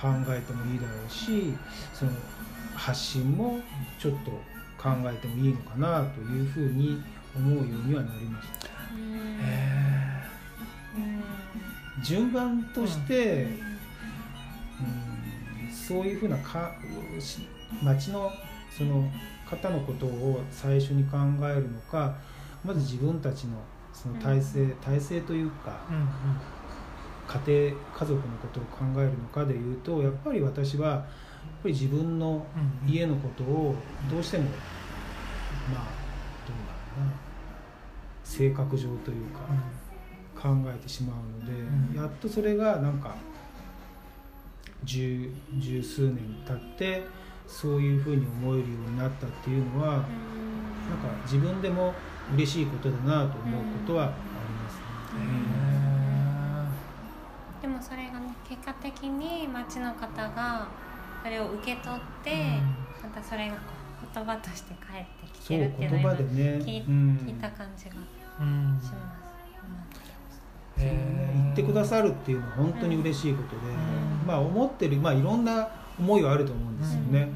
[0.00, 1.54] 考えてもいいだろうし
[1.92, 2.12] その
[2.74, 3.60] 発信も
[3.98, 4.30] ちょっと
[4.82, 7.02] 考えてもいいのかなというふうに
[7.36, 8.68] 思うようにはなりました。
[9.42, 9.90] へ
[12.02, 13.60] 順番として、うん、
[15.70, 16.74] そういうふうなか
[17.18, 17.46] し
[17.82, 18.32] 町の
[18.76, 19.10] その
[19.48, 22.16] 方のことを最初に考えるのか
[22.64, 23.58] まず自分たちの
[24.00, 26.08] その体制、体制というかーうん。
[27.28, 31.02] 家庭家族のことを考えるのかでいうとやっぱり私はやっ
[31.62, 32.46] ぱり自分の
[32.84, 32.90] うん。
[32.90, 33.74] 家のことを
[34.10, 34.54] どうしてもまあ
[36.46, 36.72] どうだ
[37.02, 37.12] ろうな
[38.24, 39.40] 性格上というか
[40.40, 41.94] 考えてしまうので、うん。
[41.94, 43.14] やっとそれがなんか
[44.84, 47.04] 十十数年経って
[47.46, 50.06] そういうふうに思えるようになったっていうのはなんか
[51.24, 51.92] 自分でも
[52.34, 54.12] 嬉しいことだなと思うことはあり
[54.54, 55.20] ますね。
[57.62, 60.68] でもそれがね結果的に町の方が
[61.22, 62.58] それを受け取って、
[63.02, 63.56] またそれが
[64.14, 66.30] 言葉として返ってきそうてるっていう言のを今葉でね、
[66.64, 67.20] 聞いうん。
[67.26, 67.96] 聞いた感じがし
[68.40, 68.74] うん。
[68.74, 68.92] ます。
[70.78, 74.26] 言ってくださるっていうのは本当に嬉しいことで、ん。
[74.26, 75.68] まあ思ってるまあいろんな
[75.98, 77.28] 思いはあると思うんですよね。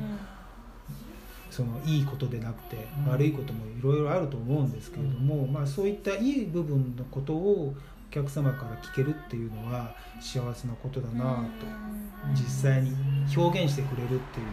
[1.55, 2.76] そのいいことでなくて、
[3.07, 3.12] うん。
[3.12, 7.74] 悪いこともいろいろあると思うんですけれども、まあ、そういったいい部分のことをお
[8.11, 11.66] 客様から聞けるっていうのは幸せなことだなと
[12.32, 12.90] 実際に
[13.36, 14.46] 表現してくれるっていう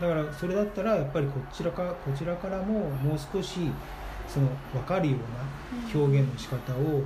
[0.00, 0.16] のは。
[0.16, 3.58] だからそれだったらやっぱりこちらかこちらからももう少し
[4.28, 5.18] その分かるよう
[5.98, 7.02] な表現の仕方を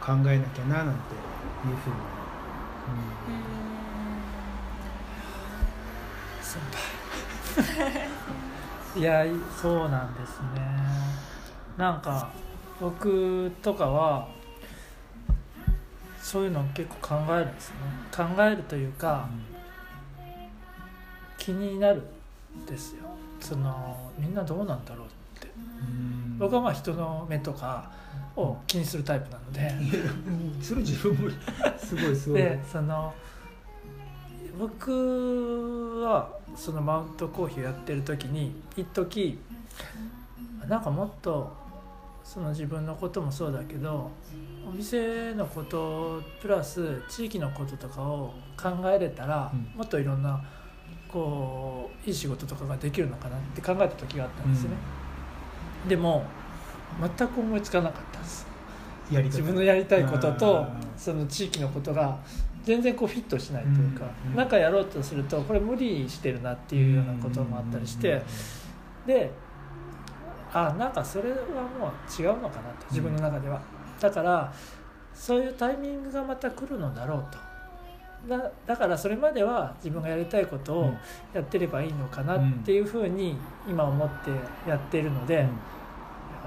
[0.00, 1.14] 考えなきゃななんて
[1.68, 1.96] いうふうに、
[6.40, 6.95] 先輩
[8.96, 9.30] いやい
[9.60, 10.60] そうなんですね。
[11.76, 12.30] なんか
[12.80, 14.28] 僕とかは
[16.20, 17.76] そういうの結構考えるんですね。
[18.10, 19.28] 考えるというか
[21.38, 22.02] 気になる
[22.56, 23.04] んですよ。
[23.40, 25.48] そのみんなどうなんだろうって。
[25.80, 26.38] うん。
[26.38, 27.90] 僕はまあ人の目とか
[28.34, 29.72] を気にするタイプなので。
[30.60, 31.30] それ自分も
[31.78, 32.42] すごいすごい。
[32.42, 33.14] でその
[34.58, 39.38] 僕はそのマウントコーヒーをやってる時に一時
[40.68, 41.52] なんかもっと
[42.24, 44.10] その自分のこともそうだけど
[44.68, 49.78] お店のことプラス地域のこととかを考えれたら、うん。
[49.78, 50.42] もっといろんな
[51.08, 54.70] こういい仕事とかができるのかなって考えた時があったんですね、
[55.88, 56.24] でも
[57.16, 58.46] 全く思いつかなかったんです。
[59.08, 62.18] 自分のやりたいこととその地域のことが
[62.66, 64.36] 全然こうフィットしないというか、うんうん。
[64.36, 68.20] なんかやろうとするとこれ無理してるなっていうようなこともあったりして、
[69.06, 69.30] で
[70.52, 71.36] あなんかそれは
[71.78, 73.62] もう違うのかなと自分の中では、
[74.00, 74.52] だから
[75.14, 77.38] そういうタイミングがまた来るのだろうと。
[78.28, 80.98] だだからそれまでは自分がやりたいことをうん。
[81.32, 83.36] やってればいいのかなっていうふうに
[83.68, 84.30] 今思って
[84.68, 85.46] やっているので、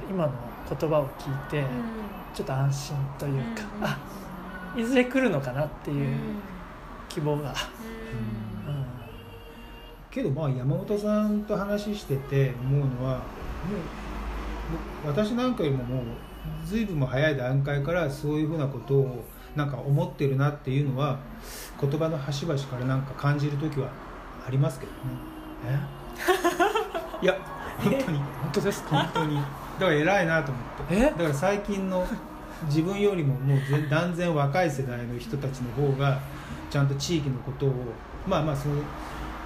[0.10, 0.34] 今の
[0.68, 1.64] 言葉を聞いて
[2.34, 3.98] ちょっと安心というか、あ
[4.76, 6.16] いずれ来るのかなっていう
[7.08, 7.56] 希望が、うん。
[10.12, 13.22] けどまあ山本さんと話してて思うのはもう
[15.04, 16.04] 僕私なんかよりももう
[16.66, 19.24] 随分も早い段階からそういうふうなことを
[19.56, 21.20] なんか思ってるなっていうのは
[21.80, 23.90] 言葉の端々からなんか感じる時は
[24.48, 24.98] ありますけどね。
[27.22, 27.26] え？
[27.26, 27.38] いや
[27.80, 28.84] 本当に本当です。
[28.84, 29.36] か本当に。
[29.80, 30.96] だから偉いなと思って。
[30.96, 31.02] え？
[31.06, 32.06] だから最近の
[32.66, 36.20] 自分よりももうぜ断然若い世代の人たちの方が
[36.70, 37.74] ちゃんと地域のことを
[38.28, 38.76] まあまあその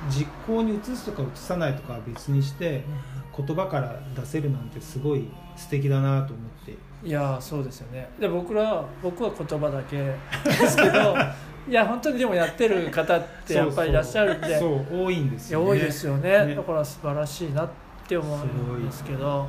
[0.09, 2.83] 実行に移すとか移さないとかは別にして
[3.35, 6.75] 言葉から出せるなんてすごい素敵だなと思って。
[7.05, 8.09] いやーそうですよね。
[8.19, 9.97] で僕ら僕は言葉だけ
[10.45, 11.15] ですけど
[11.67, 15.65] いや本当にでもやってる方ってやっぱりいらっしゃるんでそう多いんですよね。
[15.69, 16.45] 多いですよね。
[16.45, 16.55] ね。
[16.55, 17.69] だから素晴らしいなっ
[18.07, 19.47] て思うんですけど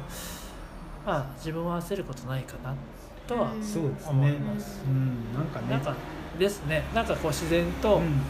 [1.04, 2.74] まあ自分は焦ることないかな
[3.26, 3.62] とは、うん。
[3.62, 4.38] そうです思いね
[5.34, 5.68] なんかね。
[5.70, 5.94] なんか
[6.38, 6.82] ですね。
[6.94, 8.20] なんかこう自然と、うん。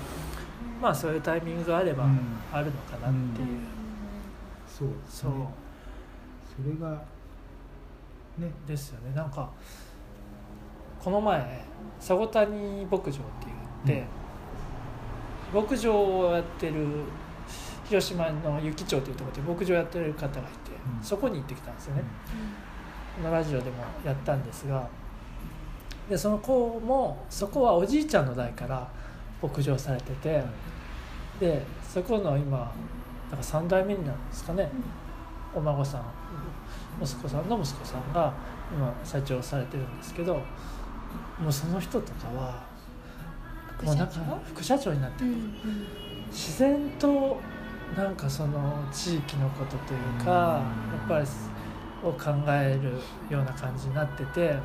[0.81, 2.19] まあそういうタイミングがあればうん。
[2.53, 3.49] あるのかなっていう、
[4.67, 5.31] そうですそう。
[5.31, 5.49] ね
[6.57, 7.03] それが
[8.39, 8.51] ね。
[8.67, 9.15] ですよね。
[9.15, 9.51] なんか
[11.03, 11.65] この前
[11.99, 13.21] 佐古谷牧場って
[13.87, 14.07] 言って、
[15.53, 16.75] 牧場をやってる
[17.85, 21.05] 広島の湯木町というところで牧場やってる方がいて、うん。
[21.05, 22.07] そこに行ってきたんですよね、こ
[23.23, 24.89] のラジオでもやったんですが
[26.09, 28.87] でその子もそこはおじいちゃんの代から
[29.43, 30.43] 牧場されてて
[31.41, 32.59] でそこの今
[33.31, 34.71] なんか3代目になるんですかね
[35.55, 36.03] お孫さん
[37.03, 38.33] 息子さんの息子さんが
[38.73, 42.65] 今社長されてるんですけどもうその人とかは
[43.83, 45.55] もうなんか副社長になってうんうん。
[46.31, 47.39] 自然と
[47.97, 50.63] なんかその地域のことというかや
[51.05, 51.27] っぱり
[52.05, 52.91] を考える
[53.35, 54.57] ような感じになってて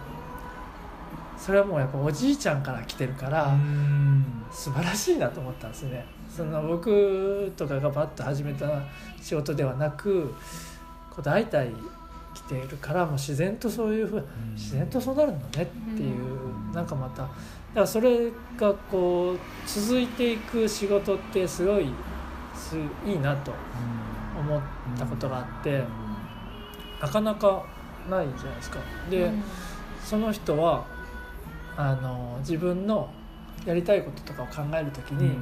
[1.38, 4.26] それはもうやっぱおじいちゃんから来てるからうん。
[4.52, 6.06] 素晴らしいなと思ったんですね。
[6.30, 8.82] その僕とかがバッと始めた
[9.22, 10.34] 仕事ではなく
[11.10, 11.66] こう代々
[12.34, 16.16] 来ているからもう自然とそういうふう自然とそうなるのねっていう
[16.68, 16.74] うん。
[16.74, 17.34] なんかまただか
[17.76, 21.88] らそれがこう続いていく仕事ってすごい
[22.56, 23.54] すいいなと
[24.40, 24.62] 思っ
[24.98, 25.84] たことがあって
[27.02, 27.66] なかなか
[28.10, 28.80] ないじゃないですか。
[29.10, 29.44] で、うん。
[30.04, 30.86] その人は
[31.78, 33.10] あの自分の
[33.66, 35.38] やりたいこととかを考える時に、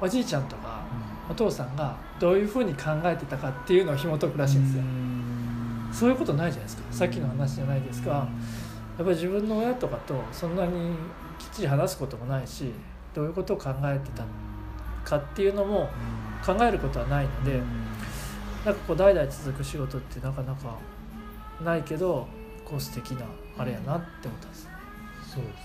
[0.00, 0.82] おじいちゃんとか
[1.28, 4.82] お父さんがどういうふうに考えてたかっていうのを紐解くらしいんですよ。
[5.92, 6.82] そういうことないじゃないですか。
[6.90, 8.28] さっきの話じゃないですか
[9.00, 10.94] やっぱり自分の親とかとそんなに
[11.38, 12.70] きっちり話すこともないし
[13.14, 14.24] どういうことを考えてた
[15.08, 15.88] かっていうのも
[16.44, 17.60] 考えることはないので
[18.64, 20.76] なんかこう代々続く仕事ってなかなか
[21.64, 22.26] ないけど
[22.64, 23.26] こう素敵な
[23.58, 24.68] あれやなって思ったんです。
[25.32, 25.60] そうですよね。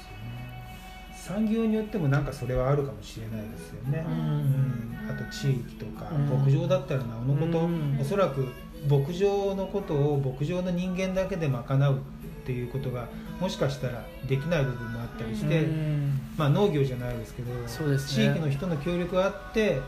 [1.16, 4.18] 産業によってもなんかそれはあるかもしれないですよね、ううん。
[4.18, 6.40] んあと地域とか、うん。
[6.40, 7.98] 牧場だったらなおのこと、うん。
[8.00, 8.46] おそらく
[8.88, 11.98] 牧場のことを牧場の人間だけで賄うっ
[12.46, 13.08] ていうことが
[13.40, 16.20] もしかしたらできない部分もあったりして、うん。
[16.38, 18.28] まあ、農業じゃないですけどそうですね。
[18.28, 19.82] 地域の人の協力があって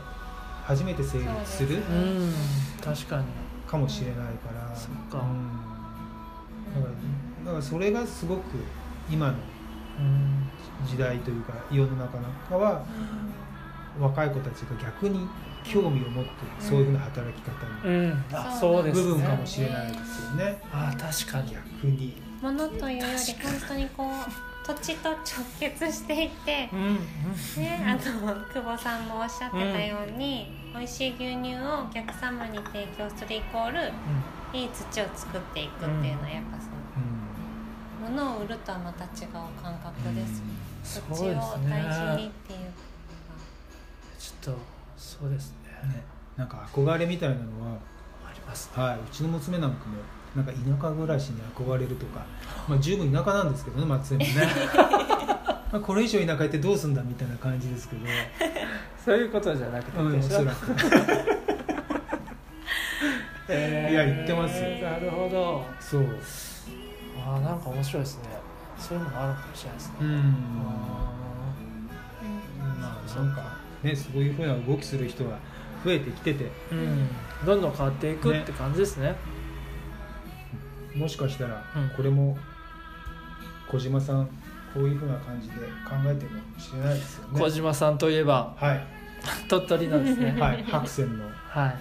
[0.68, 2.32] 初めて成立するそうん。
[2.94, 3.24] 確かに。
[3.66, 5.18] かもしれないから、そっか。
[5.18, 5.48] うん。
[6.74, 8.42] だからだからそれがすごく
[9.10, 10.50] 今のうん。
[10.86, 12.84] 時代というか世の中なんかは
[13.98, 15.26] 若い子たちが逆に
[15.64, 18.24] 興味を持ってそういうふうな働き方にうん。
[18.32, 19.02] あそうですね。
[19.04, 20.62] 部分かもしれないですよね。
[20.70, 21.52] あ確かに。
[21.52, 22.14] 逆に。
[22.42, 25.18] ものというより本当にこう土地と直
[25.58, 26.96] 結していてうんうん。
[27.56, 33.92] ね、あの久保さんもおっしゃってたように、美味しい牛乳をお客様に提供するイコール
[34.52, 41.00] いい土を作っていくっていうのはやっぱその、物を売るとはまた違う感覚です。
[41.00, 41.34] う土地を
[41.68, 42.58] 大事にっていう
[44.18, 44.60] ちょっと
[44.96, 45.70] そうですね。
[45.88, 46.02] ね。
[46.36, 47.78] なんか憧れみたいなのは
[48.26, 48.96] ありますはい。
[48.96, 49.96] うちの娘なんかも
[50.38, 52.24] なんか田舎暮らしに憧れるとか、
[52.68, 54.30] まあ、十分田舎なんですけどね松江もね。
[55.72, 58.06] まあこれ以上田舎行ってどうすんだみたいな感じですけど、
[59.04, 60.66] そういうことじゃなくて、うん、おそらく。
[63.50, 63.92] えー。
[63.92, 64.70] いや言ってますよ。
[64.78, 65.66] なるほど。
[65.80, 66.06] そう。
[67.26, 68.28] ああなんか面白いですね。
[68.78, 70.16] そういうのもあるかもしれないですね、うん。
[70.16, 70.20] あ
[72.80, 73.42] まあなんか
[73.82, 75.36] ねそういうふうな動きする人が
[75.84, 76.44] 増えてきてて。
[76.44, 77.08] ーうん。
[77.44, 79.14] どんどん変わっていくって感じですね
[80.98, 81.88] もしかしたらうん。
[81.90, 82.36] これも
[83.70, 84.26] 小島さん
[84.74, 85.60] こういうふうな感じで考
[86.04, 87.40] えてるかもしれないですよね。
[87.40, 88.80] 小島さんといえばはい、
[89.48, 90.40] 鳥取なんですね。
[90.40, 91.76] はい、白泉のはい。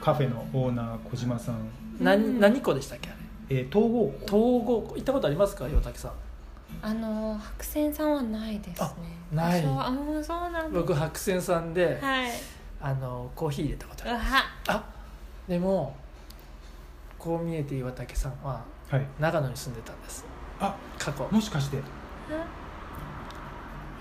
[0.00, 1.56] カフェのオーナー小島さん、
[2.00, 3.12] 何何校でしたっけあ
[3.48, 3.58] れ？
[3.60, 6.12] えー、統合東郷行ったことありますか岩竹さん？
[6.82, 8.88] あの白線さんはないですね。
[9.32, 9.62] あない。
[9.62, 12.30] そうあもうそうなんだ僕白線さんで、はい。
[12.80, 14.20] あのコーヒー入れたことあるうわ。
[14.68, 14.84] あ
[15.48, 15.96] でも
[17.24, 19.06] こう見えて岩竹さんははい。
[19.18, 20.26] 長野に住んでたんです。
[20.60, 21.26] あ過去。
[21.30, 21.78] もしかして。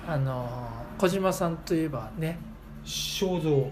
[0.05, 0.67] あの
[0.97, 2.37] 小島さんといえばね
[2.83, 3.71] 肖像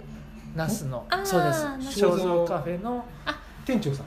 [0.56, 1.66] 那須のあーそうです。
[1.66, 2.16] 那須。
[2.16, 3.04] 肖像カフェの
[3.66, 4.06] 店長さん。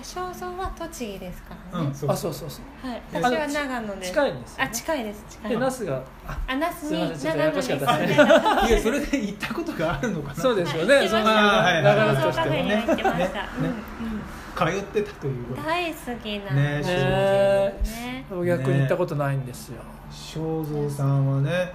[0.00, 3.02] 肖像は栃木ですからね、うんそうあそうそうそうはい。
[3.14, 4.04] あ私は長野で。
[4.04, 8.16] す近いんですよ、ね、あ近いです近いで那須がああ那須すいまにせんちょっとややこしかったですね。
[8.16, 10.34] 長野にいやそれで行ったことがあるのかな。
[10.36, 14.17] そうですよね、はいそんなはい流れとしてもねは行ってました、ねうんね
[14.58, 18.24] 通ってたという大好きなんねですね。
[18.30, 18.46] ね。
[18.46, 21.72] 逆に行ったことないんですよ、正蔵さんはね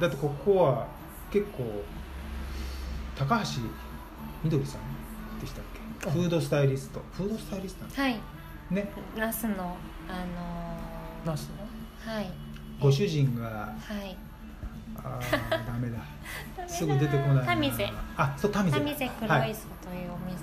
[0.00, 0.86] だってここは
[1.30, 1.64] 結構
[3.16, 3.44] 高橋
[4.42, 5.64] みどりさんでしたっ
[6.00, 6.08] け？
[6.08, 7.00] あフードスタイリスト。
[7.12, 8.18] フードスタイリストはい。
[8.70, 8.90] ね。
[9.16, 9.76] 那須の
[10.08, 10.24] あ
[11.24, 11.68] 那須のの？
[12.06, 12.30] ーはい。
[12.80, 14.16] ご主人がはい。
[15.02, 15.98] あーダメだ。
[16.66, 17.44] すぐ出てこないな。
[17.44, 20.36] タミゼあそうタミゼタミゼ黒はい磯というお店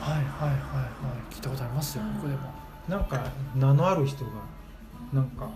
[0.00, 0.86] はいはいはいは
[1.30, 1.34] い。
[1.34, 2.40] 聞いたことありますよ僕でも。
[2.88, 3.22] なんか
[3.54, 4.30] 名のある人が
[5.12, 5.50] なんか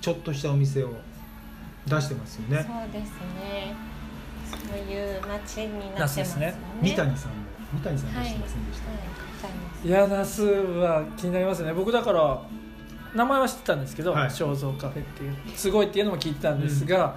[0.00, 0.92] ちょっとしたお店を
[1.86, 2.66] 出してますよる、ね。
[2.68, 3.74] そうですね。
[4.46, 6.54] そういう街になって那須ですねますよね。
[6.82, 7.36] 三谷さんも。
[7.74, 8.98] 三谷さん出してませんでした、はい
[9.84, 11.72] いや那須は気になりますね。
[11.72, 12.42] 僕だから
[13.14, 14.28] 名前は知ってたんですけどはい。
[14.28, 17.16] 肖像カフェっていうすごいっていうのも聞いてたんですが、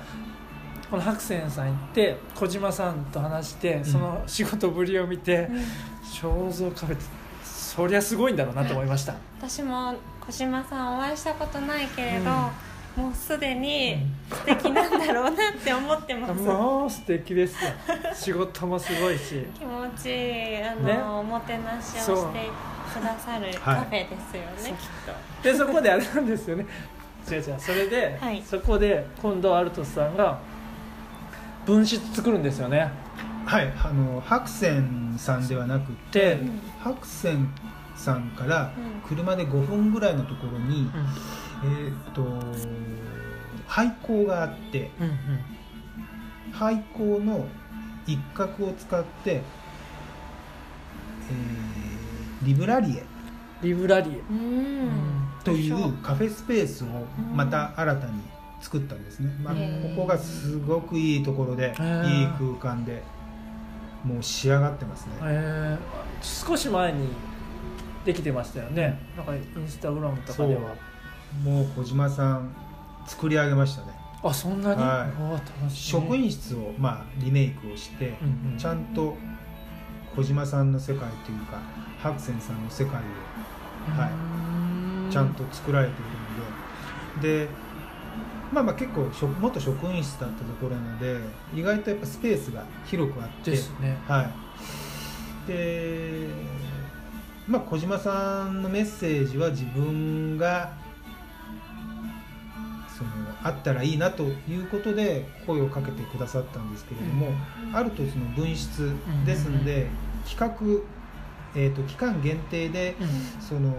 [0.92, 5.64] この白泉さん行って小島さんと話してその仕事ぶりを見て、うん
[6.12, 7.06] 肖像カフェって
[7.44, 12.30] そりゃすごいんだろうなと思いました、私も小島さんお会いしたことないけれど、
[13.02, 13.96] もうすでに
[14.30, 17.72] う素敵なんだろうなって思ってます、 もう素敵ですよ。
[18.14, 19.46] 仕事もすごいし。
[19.58, 21.00] 気持ちいいあの、ね。
[21.02, 22.50] おもてなしをして
[22.94, 24.74] くださるカフェですよね、そう。
[24.74, 25.44] きっと。
[25.44, 26.66] でそこであれなんですよね。
[27.30, 28.44] 違う違うそれで、はい。
[28.44, 30.40] そこで今度アルトスさんが
[31.66, 32.90] 分室作るんですよね
[33.50, 36.62] はいあの白泉さんではなくて、うん。
[36.84, 37.48] 白泉
[37.96, 39.10] さんからうん。
[39.10, 40.88] 車で5分ぐらいのところに、
[41.64, 42.24] えーっと
[43.66, 45.16] 廃校があってうんうん。
[46.52, 47.48] 廃校の
[48.06, 53.04] 一角を使って、えーリブラリエ。
[53.64, 54.90] リブラリエ、うん。
[55.44, 56.88] というカフェスペースを
[57.34, 58.14] また新たに
[58.62, 62.22] 作ったんですね、まあ、ここがすごくいいところでー。
[62.22, 62.28] いい
[62.60, 63.02] 空間で
[64.04, 65.14] もう仕上がってますね。
[65.24, 66.48] えー。
[66.48, 67.10] 少し前に
[68.06, 69.00] できてましたよね。
[69.18, 70.62] なんかインスタグラムとかでは。
[71.44, 72.56] もう小島さん
[73.06, 73.94] 作り上げましたね。
[74.24, 75.08] あそんなに、は
[75.68, 75.72] い。
[75.72, 78.58] 職員室をまあリメイクをして、うんうん。
[78.58, 79.16] ちゃんと
[80.16, 81.60] 小島さんの世界というか
[82.02, 82.98] 白泉さんの世界を
[83.98, 86.02] はうーちゃんと作られている
[87.18, 87.46] ので。
[87.46, 87.69] で
[88.52, 91.20] まあまあ結構職元職員室だったところなので
[91.54, 93.98] 意外とやっぱスペースが広くあってですね。
[94.08, 95.48] はい。
[95.48, 96.28] で
[97.48, 100.74] まあ小島さんのメッセージは自分が
[102.98, 103.10] その
[103.44, 107.32] あったらいいなということで声をかけてくださったんですけれども、
[107.74, 108.94] あるとその分室
[109.26, 109.88] ですんで、
[110.28, 110.84] 企画、
[111.56, 113.08] えー、と期間限定でうん。
[113.42, 113.74] その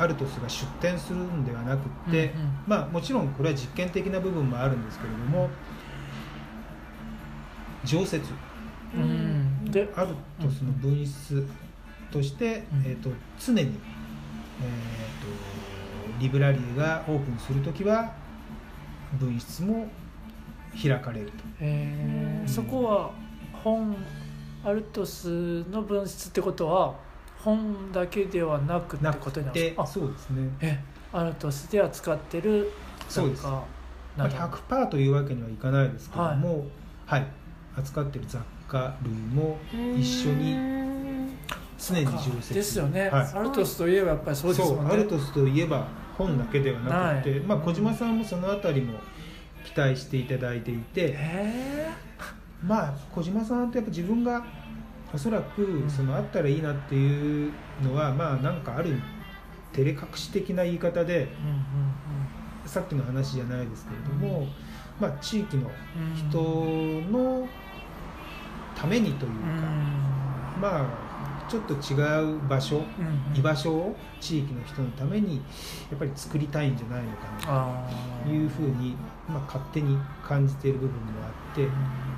[0.00, 2.52] アルトスが出店するんではなくって、うんうん。
[2.66, 5.50] まあもちろんこれは実験的な部分もあるんですけれども
[7.84, 8.24] 常設
[8.94, 9.70] うん。
[9.70, 11.46] でアルトスの分室
[12.10, 12.82] として、うん。
[12.86, 13.76] えー、と常に、えー、と
[16.18, 18.10] リブラリーがオープンするときは
[19.18, 19.86] 分室も
[20.82, 21.32] 開かれると。
[21.60, 22.48] えー。
[22.48, 23.10] そこは
[23.52, 23.94] 本
[24.64, 27.09] アルトスの分室ってことは
[27.44, 29.86] 本だけではなくってなことになんですか？
[29.86, 30.48] そうですね。
[30.60, 32.70] あえアルトスで扱ってる
[33.08, 33.42] そうです。
[33.42, 33.62] か
[34.16, 36.66] まあ、なるほど100%というわけにはいかないですけども、
[37.06, 37.26] はい。
[37.76, 39.58] 扱ってる雑貨類も
[39.96, 40.56] 一緒にに
[41.78, 43.32] 常に常設ですよね、はい。
[43.34, 44.92] アルトスといえばやっぱりそうですもんね。
[44.92, 45.86] アルトスといえば
[46.18, 47.40] 本だけではなくて、ない。
[47.40, 48.98] まあ、小島さんもそのあたりも
[49.64, 51.88] 期待していただいていて、へ
[52.66, 54.44] まあ小島さんってやっぱ自分が
[55.12, 55.90] おそらくん。
[55.90, 57.52] そのあったらいいなっていう
[57.82, 59.00] のは、まあなんかある
[59.72, 61.28] 照れ隠し的な言い方で
[62.66, 64.46] さっきの話じゃないですけれども、
[65.00, 65.70] まあ、地域の
[66.14, 66.38] 人
[67.10, 67.48] の
[68.76, 70.60] ためにといううか、ん。
[70.60, 71.10] まあ
[71.48, 71.96] ちょっと違
[72.36, 72.80] う場所
[73.34, 75.38] 居場所を地域の人のために
[75.90, 77.90] やっぱり作りたいんじゃないのかなあ
[78.24, 78.94] というふうに、
[79.28, 81.66] まあ、勝手に感じている部分もあって、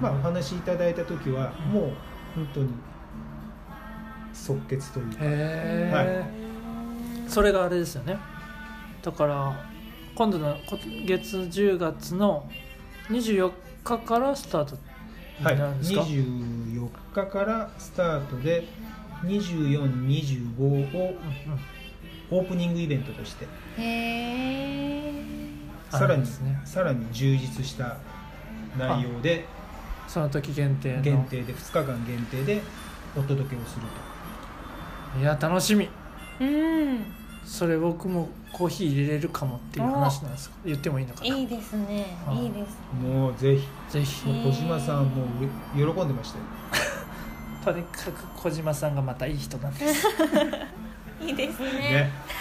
[0.03, 1.93] まあ、お話しいただいた時はもう
[2.35, 2.68] 本当に
[4.33, 6.24] 即決というか、へえ、
[7.28, 8.18] それがあれですよね。
[9.03, 9.66] だから
[10.14, 12.49] 今度のこ月10月の
[13.09, 13.53] 24
[13.85, 14.80] 日からスタートに
[15.43, 18.68] はい、なるんですか、24日からスタートで
[19.24, 21.14] 2425を
[22.30, 23.47] オープニングイベントとして。
[23.78, 25.22] へえ
[25.91, 26.28] あさらに、ね。
[26.64, 27.99] さらに充実した
[28.78, 29.45] 内容で
[30.13, 31.01] その時限定の。
[31.01, 32.61] 限定で2日間限定で
[33.17, 35.89] お届けをするいや楽しみ。
[36.39, 37.05] うん。
[37.47, 40.51] それ僕もコーヒー入れれるかもっていう話なんです。
[40.51, 41.27] か言ってもいいのかな。
[41.35, 42.15] いいですね。
[42.29, 42.47] あい。
[42.47, 43.67] いですともうぜひ。
[43.89, 44.25] ぜひ。
[44.25, 46.45] 小島さんもう喜んでましたよ
[47.65, 50.09] とにかく小島さんがまたいい人なんです。
[51.25, 51.69] いいですね。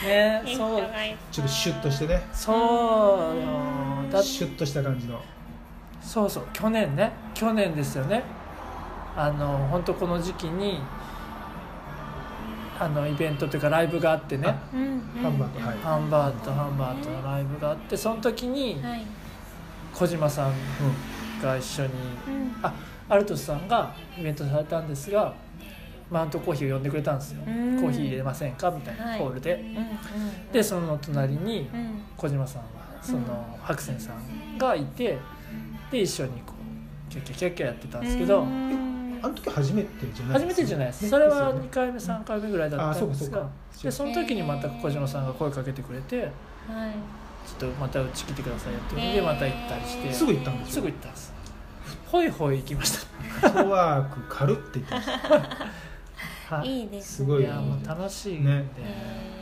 [0.03, 0.43] ね。
[0.43, 0.83] ねそう。
[1.31, 2.21] ちょっとシュッとしてね。
[2.33, 2.57] そう
[4.13, 4.21] よ。
[4.21, 5.21] シュッとした感じの
[6.01, 7.11] そうそう去年ね。
[7.33, 8.23] 去年ですよね。
[9.15, 10.79] あの本当この時期に
[12.79, 14.47] あのイベントというかライブがあってね。
[15.21, 15.77] ハンバーグはい。
[15.77, 16.51] ハンバート。
[16.51, 19.05] ハンバートのライブがあってその時にはい。
[19.93, 20.53] 小島さん
[21.41, 21.89] が一緒に
[22.27, 22.55] うん。
[22.63, 22.73] あ
[23.09, 25.33] アルトスさんがイベントされたんですが
[26.09, 27.43] マウントコーヒーを呼んでくれたんですよ。
[27.45, 27.79] うん。
[27.81, 28.71] コーヒー入れませんか？
[28.71, 29.19] みたいなはい。
[29.19, 29.63] ホールで。
[30.51, 32.01] でその隣にうん。
[32.17, 32.69] 小島さんは
[33.01, 35.17] その白泉さんがいて
[35.91, 38.41] で一緒にこうキャッキャキャッキャやってたんですけど。
[38.41, 38.81] うん。
[39.23, 41.01] あの時初めてじゃない初めてじゃないです。
[41.03, 41.09] ね。
[41.09, 43.49] それはですよね2回目3回目ぐらいだったんですが
[43.83, 46.23] でその時にまた小島さんが声かけてくれて
[46.67, 46.93] はい。
[47.47, 50.11] ちょっとまたうち来てくださいよっていうのでまた行ったりして。
[50.11, 51.33] すぐ行ったんですすよぐ行ったんです。
[52.07, 55.07] ほいほい行きましフットワーク軽って言ってまし
[56.49, 56.63] た。
[56.65, 56.81] い。
[56.81, 57.43] いいですすごい。
[57.43, 58.65] いやもう楽しいんで、ね。
[58.77, 59.40] へ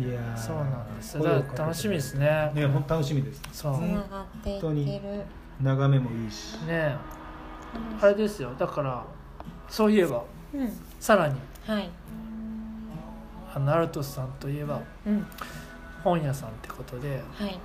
[0.00, 1.18] いやーそうなんです。
[1.56, 2.50] 楽しみですね。
[2.54, 3.74] ね本当楽しみですそう。
[3.74, 5.24] ーねつながっていって本当にる
[5.60, 6.56] 眺めもいいし。
[8.00, 8.52] あれですよ。
[8.58, 9.04] だから
[9.68, 10.24] そういえば
[10.54, 10.72] うん。
[10.98, 11.34] さらに。
[11.66, 11.90] はい。
[13.54, 15.26] あのアルトスさんといえばうん。
[16.02, 17.58] 本屋さんってことではい。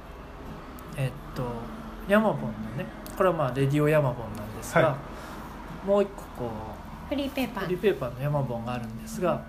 [0.98, 1.44] えっと
[2.10, 2.86] ヤマボンのね
[3.18, 4.98] これはまあレディオヤマボンなんですが、は
[5.86, 6.52] もう一個こ
[7.10, 7.64] フリーペーパー。
[7.64, 9.42] うフリーペーパーのヤマボンがあるんですが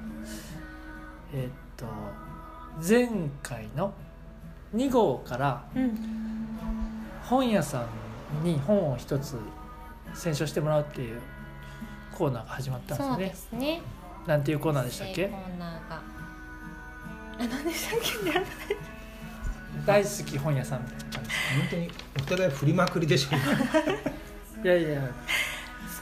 [1.34, 1.84] えっと
[2.86, 3.08] 前
[3.42, 3.92] 回の
[4.74, 5.98] 2号からうん。
[7.24, 7.86] 本屋さ
[8.42, 9.36] んに本を一つ
[10.14, 11.20] 選書してもらうっていう
[12.16, 13.80] コーナーが始まったんですそうよねですね。
[14.26, 15.26] なんていうコーナーでしたっけ？
[15.28, 15.96] コーナーが。
[15.96, 16.02] あ
[17.38, 18.40] 何でしたっけ？
[19.84, 23.28] 大好き本屋さんみたいな感本当にお互い振りまくりでしょ
[24.62, 25.00] じいやいや。
[25.02, 25.08] 好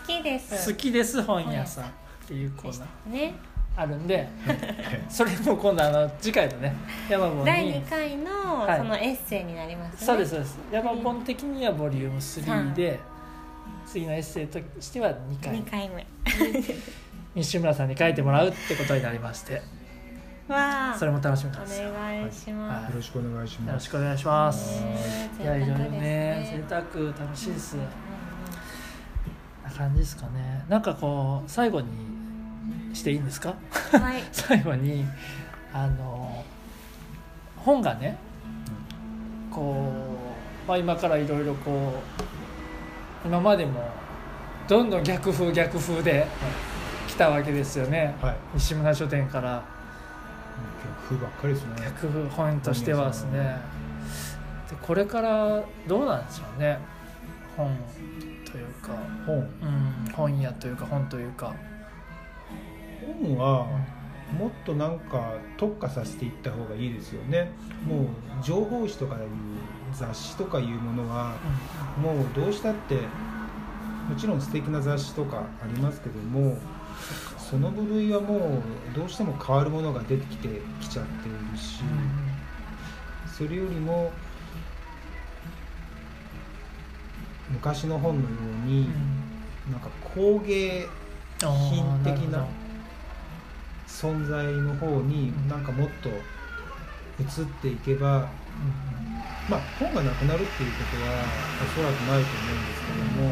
[0.06, 0.68] きです。
[0.70, 1.88] 好きです本屋さんっ
[2.26, 3.10] ていうコーナー。
[3.10, 3.34] ね
[3.76, 4.28] あるんで
[5.08, 6.74] それも今度あの次回のね
[7.08, 8.34] 山本第に2回の
[8.66, 8.78] はい。
[8.78, 10.06] そのエッセイになりますね。
[10.06, 10.58] そうですそうです。
[10.70, 12.98] 山本的にはボリューム3で
[13.86, 15.54] 次のエッセイとしては2回。
[15.54, 16.06] 2回目。
[17.34, 19.60] 西村さんに書いてもらうってことになりまして。
[20.48, 20.96] わあ。
[20.96, 21.88] それも楽しみおなんですよ。
[21.88, 23.72] よ願いしまよろしくお願いします。
[23.74, 24.78] ろしくお願いします。
[24.78, 26.82] すいやいろいろね贅沢
[27.12, 27.76] 楽しいです。
[27.76, 27.82] うん。
[29.64, 30.64] な感じですかね。
[30.68, 32.13] なんかこう最後に
[32.92, 33.54] していいんですか？
[33.92, 34.22] うんはい。
[34.32, 35.04] 最後に
[35.72, 36.44] あの
[37.56, 38.16] 本がね
[39.50, 39.92] こ
[40.66, 41.94] う、まあ、今からいろいろこ
[43.24, 43.88] う今までも
[44.68, 46.26] どんどん逆風逆風で
[47.08, 48.14] 来たわけですよね。
[48.20, 48.36] はい。
[48.54, 49.62] 西村書店から。
[51.06, 51.72] 逆風ばっかりですね。
[51.84, 53.56] 逆風本としてはですね。
[54.70, 56.78] でこれからどうなんでしょうね。
[57.56, 57.76] 本
[58.50, 58.92] というか、
[59.26, 59.36] 本。
[59.36, 61.52] うん、本屋というか本というか、
[63.22, 63.66] 本は
[64.38, 67.52] もっとなんか特化させていった方がいいですよね。
[67.86, 68.06] もう
[68.42, 69.20] 情報誌とかいう
[69.92, 71.36] 雑誌とかいうものは
[72.00, 72.96] もうどうしたって
[74.08, 76.56] もちろん素敵な雑誌とかありますけども
[77.38, 81.82] その部類はもうどうしても変わるものが出てきてきちゃっているし
[83.26, 84.10] それよりも
[87.50, 88.88] 昔の本のように、
[89.70, 90.88] なんか工芸
[91.40, 92.46] 品的な
[93.94, 96.08] 存在の方になんかもっと
[97.22, 98.28] 移っていけば、
[99.48, 101.22] まあ本がなくなるっていうことは
[101.62, 103.28] おそらくないと思うんですけども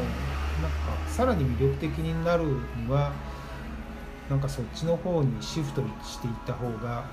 [0.62, 3.12] なんかさらに魅力的になるには
[4.30, 7.06] なんかそっちの方にシフトしていった方が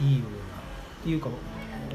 [0.00, 0.38] いいような
[1.00, 1.28] っていうか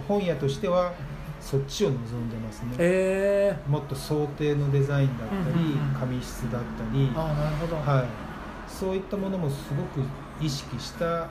[0.05, 0.93] 本屋としては
[1.39, 3.57] そっちを望んでますね、え。
[3.67, 8.05] もっと想定のデザインだったり、紙質だったり、ー、ああなるほど、はい、
[8.69, 10.05] そういったものもすごく
[10.43, 11.29] 意識した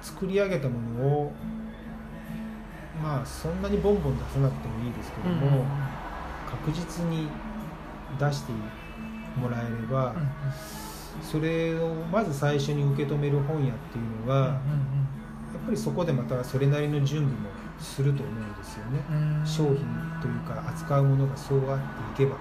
[0.00, 1.32] 作り上げたものを
[3.02, 5.40] まあそんなにボンボン出さなくてもいいですけどうんうん。
[5.40, 5.64] も、
[6.48, 7.28] 確実に
[8.18, 8.52] 出して
[9.36, 10.14] もらえれば、
[11.20, 14.54] それをまず最初に受け止める本屋っていうのは、や
[15.60, 19.00] っぱりそこでまたそれなりの準備もすると思うんですよね。
[19.44, 19.76] 商品
[20.20, 22.36] というか扱うものがそうあっていけば。
[22.36, 22.38] う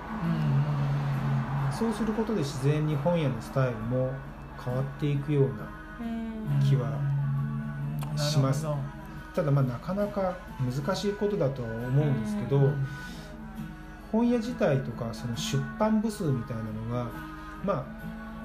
[1.69, 1.73] ん。
[1.73, 4.11] そうすることで自然に本屋のスタイルも
[4.63, 5.69] 変わっていくような
[5.99, 6.59] うん。
[6.67, 6.99] 気は
[8.17, 8.65] します。
[9.33, 12.69] ただまあなかなか難しいことだとは思うんですけど、ど
[14.11, 17.09] 本屋自体とかその出版部数みたいなのが
[17.63, 17.85] まあ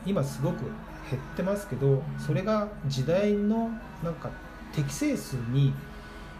[0.06, 0.64] 今すごく
[1.10, 3.70] 減ってますけどそれが時代の
[4.02, 4.30] なんか
[4.72, 5.72] 適正数に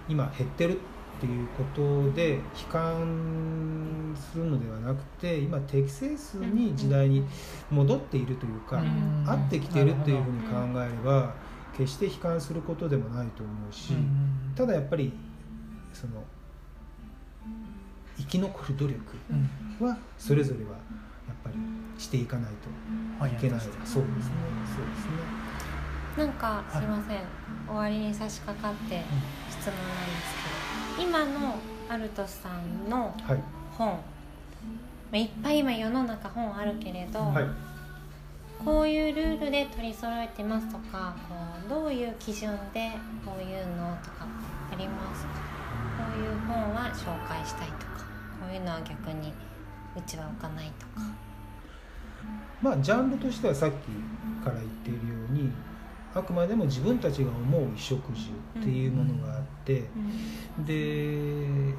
[0.08, 0.80] 今減ってるっ
[1.20, 2.40] ていうことで悲
[2.70, 7.24] 観するのではなくて今適正数に時代に
[7.70, 9.24] 戻っているというか、うん。
[9.28, 11.34] 合ってきてるっていうふうに考なえれば
[11.76, 13.94] 決して悲観することでもないと思うし、
[14.54, 15.12] ただやっぱり
[15.92, 16.22] その
[18.16, 19.00] 生き残る努力
[19.80, 19.86] うん。
[19.86, 21.56] はそれぞれはやっぱり
[21.98, 22.52] していかない
[23.20, 23.60] といけない。
[23.60, 23.86] そうですね。
[23.86, 24.36] そうですね。
[26.16, 27.20] なんかはいすいません、
[27.68, 29.04] 終わりに差し掛かって
[29.50, 30.55] 質問なんですけど
[30.98, 31.56] 今の
[31.88, 33.38] アルトさんのはい。
[33.76, 33.98] 本、ま
[35.12, 37.44] あ、いっぱい今世の中本あるけれど、はい。
[38.64, 41.34] こういうルールで取り揃えてますとかこ
[41.66, 42.90] うどういう基準で
[43.24, 44.26] こういうのとか
[44.72, 45.30] ありますか？
[45.98, 47.98] こういう本は紹介したいとか
[48.40, 49.32] こういうのは逆に
[49.94, 51.02] うちは置かないとか。
[52.62, 53.74] まあジャンルとしてはさっき
[54.42, 55.52] から言っているように
[56.16, 59.84] あくまでも自分たちが思う衣食住っていうものがあって、
[60.66, 61.74] で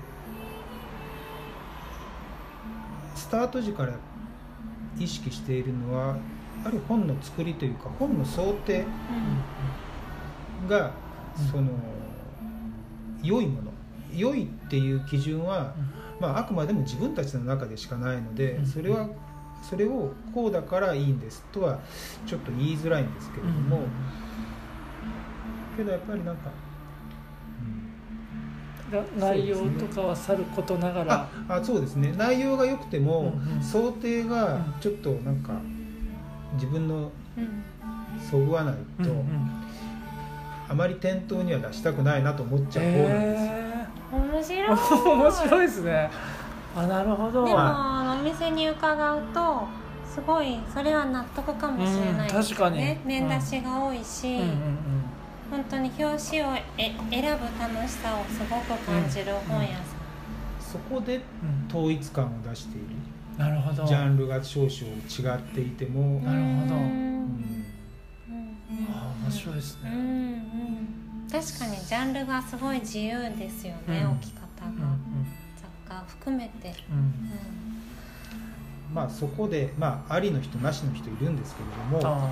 [3.16, 3.94] スタート時から
[5.00, 6.18] 意識しているのは
[6.60, 8.86] やはり本の作りというか本の想定
[10.70, 10.92] が
[11.40, 11.70] うんその
[13.24, 13.72] 良いもの
[14.14, 15.74] 良いっていう基準は、
[16.20, 18.66] まあ、あくまでも自分たちの中でしかないのでうん。
[18.66, 19.08] それは
[19.62, 21.80] それをこうだからいいんですとは
[22.26, 23.82] ちょっと言いづらいんですけれども、
[25.78, 26.50] けどやっぱりなんか、
[28.92, 29.22] うん。
[29.22, 31.30] が内容とかはさることながら。
[31.48, 32.14] ああそうですね。
[32.18, 33.62] 内容が良くても、うんうん。
[33.64, 34.74] 想定がうん。
[34.82, 35.54] ちょっとなんか
[36.56, 37.64] 自分のうん。
[38.30, 39.52] そぐわないと、うんうん。
[40.70, 43.52] あまり店頭には出したくないなと思っちゃう方なんですよ。
[43.52, 43.78] へ
[44.12, 44.68] 面白い。
[44.70, 46.10] ー面白いですね。
[46.76, 47.46] あなるほど。
[47.46, 49.68] でもお店に伺うと
[50.06, 52.78] すごいそれは納得かもしれないですうん確かに。
[52.78, 54.48] ね面出しが多いし、うんうん
[55.50, 56.04] 本当に表
[56.40, 59.86] 紙をえ選ぶ楽しさをすごく感じる本屋さん、
[60.60, 62.88] そこでうん統一感を出している。
[62.88, 63.86] うんなるほど。
[63.86, 66.76] ジャンルが少々違っていても、なるほど。
[66.76, 66.82] うん。
[66.82, 68.58] うん。
[68.92, 69.92] あ面白いですね。
[69.94, 70.88] うんうん
[71.30, 74.12] 確かにジャンルがすごい自由ですよね、うん。
[74.14, 76.98] 置き方が、うん雑貨含めて、うん。
[76.98, 77.04] うん。
[77.04, 77.08] う
[78.94, 81.70] まあそこで、まあ、ありの人なしの人いるんですけれ
[82.02, 82.18] ども。
[82.18, 82.30] あ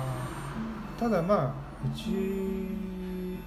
[0.98, 2.08] ただまあうち、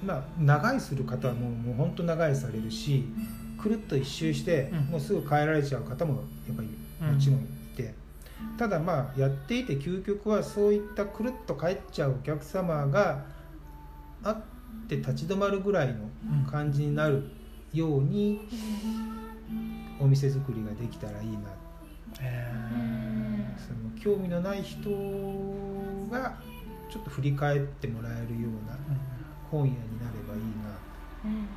[0.06, 3.06] まあ、長居する方はもうもう本当長居されるし
[3.62, 4.80] くるっと一周して、うん。
[4.92, 6.70] もうすぐ帰られちゃう方もやっぱり
[7.14, 7.42] もちろんい
[7.76, 7.94] て、
[8.58, 13.26] ただまあやっていて究極はそういったくるっと帰っちゃうお客様が
[14.24, 14.42] あっ
[14.88, 16.10] て立ち止まるぐらいの
[16.44, 16.50] うん。
[16.50, 17.24] 感じになる
[17.74, 18.48] ように
[20.00, 21.40] お店作りができたらいいな。
[22.22, 22.56] へ
[23.58, 24.90] その興味のない人
[26.10, 26.38] が
[26.90, 28.78] ちょっと振り返ってもらえるようなー
[29.52, 30.78] 本屋になればいいな
[31.26, 31.50] うんうんと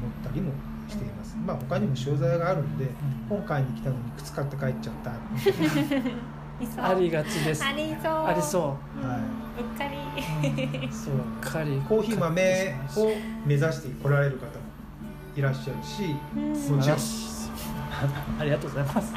[0.00, 0.52] 思ったりも
[0.88, 1.36] しています。
[1.44, 2.86] まあ他にも商材があるんで
[3.28, 5.12] 本買いに来たのに靴買って帰っちゃった
[6.90, 7.64] ありがちです。
[7.64, 8.12] ありそう。
[8.26, 8.76] ありそは
[9.58, 9.96] うっかり。
[10.48, 11.14] う、うん、そう。
[11.14, 11.18] う。
[11.18, 13.10] っかりコーヒー豆を
[13.46, 14.50] 目指して来られる方も
[15.36, 16.76] いらっしゃるしうん。
[16.76, 16.98] もちろん
[18.40, 19.14] ありがとうございます。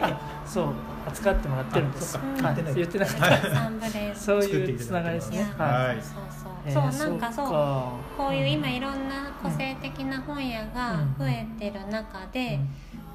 [0.00, 0.66] あ そう
[1.06, 2.18] 扱ってもらってるんです。
[2.40, 2.74] 言ってない。
[2.74, 3.40] 言った、はい。
[3.54, 5.52] サンブレースそういうつながりですね。
[5.58, 5.96] はい、はい。
[6.00, 7.50] そうそう、えーそうなんかそう。
[7.50, 7.92] か。
[8.16, 12.60] こういう今いろんな個性的な本屋が増えてる中で、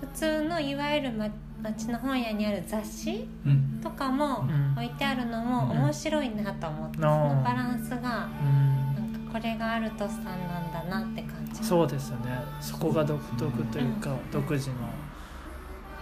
[0.01, 1.25] 普通のいわゆる、ま、
[1.63, 3.79] 町の本屋にある雑誌うん。
[3.81, 4.73] とかもうん。
[4.73, 5.79] 置いてあるのもうん。
[5.83, 7.03] 面白いなと思って、うん。
[7.03, 8.01] そのバランスがうん。
[8.01, 11.63] なんかこれがアルトスさんなんだなって感じ。
[11.63, 12.39] そうですよね。
[12.59, 14.75] そこが独特というか、独自の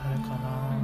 [0.06, 0.80] あれかな、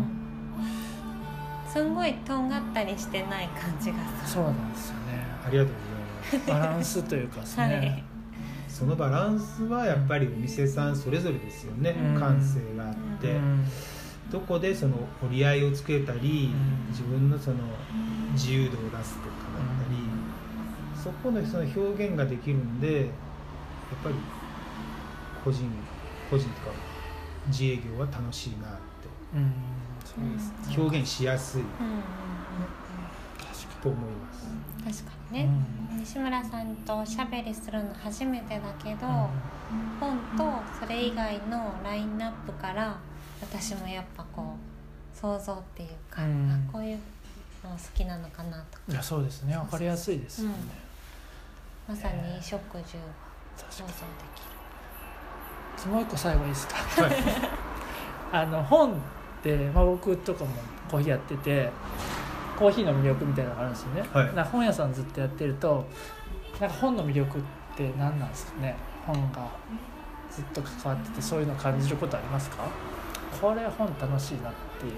[1.69, 5.25] すんごいとんがったりしてない感じがすそうなんですよね。
[5.45, 5.97] ありがとうござ
[6.37, 6.51] います。
[6.51, 8.03] バランスというかでする、ね、はい。
[8.67, 12.19] そのバランスはやっぱりお店さんそれぞれですよね、うん。
[12.19, 13.65] 感性があって、うん。
[14.31, 16.89] どこでその折り合いをつけたり、うん。
[16.89, 17.57] 自分のその
[18.33, 19.97] 自由度を出すとかだったり、
[21.01, 23.07] そこのその表現ができるんでやっ
[24.03, 24.15] ぱり
[25.43, 25.69] 個人
[26.29, 26.67] 個人とか
[27.47, 28.90] 自営業は楽しいなって
[29.35, 29.53] うん。
[30.03, 31.61] そうですね表現しやすい。
[31.61, 32.01] うんうんうん
[33.81, 35.01] と思います。
[35.01, 35.49] 確かにね、
[35.97, 39.07] 西村さんとおしゃべりするの初めてだけど、
[39.99, 42.99] 本とそれ以外のラインナップから
[43.41, 46.51] 私もやっぱこう想像っていうか、うん。
[46.69, 46.97] あこういう
[47.63, 48.83] の好きなのかなとか。
[48.89, 49.55] いやそうですね。
[49.57, 50.55] 分かりやすいですよね、
[51.87, 52.83] まさに衣食住が
[53.71, 53.91] 想像で
[55.79, 56.75] きにもう一個最後いいですか？
[57.01, 57.13] は い
[58.31, 58.93] あの本
[59.73, 60.51] まあ、僕とかも
[60.89, 61.69] コーヒーやってて
[62.59, 64.35] コーヒーの魅力みたいなのがあるんですよね、はい。
[64.35, 65.85] な本屋さんずっとやってると
[66.59, 67.41] なんか本の魅力っ
[67.75, 68.75] て何なんですかね？
[69.07, 69.49] 本が
[70.29, 72.65] ずっと関わっててそういうの感じることありますか？
[73.41, 74.93] これ本楽しいなっていう。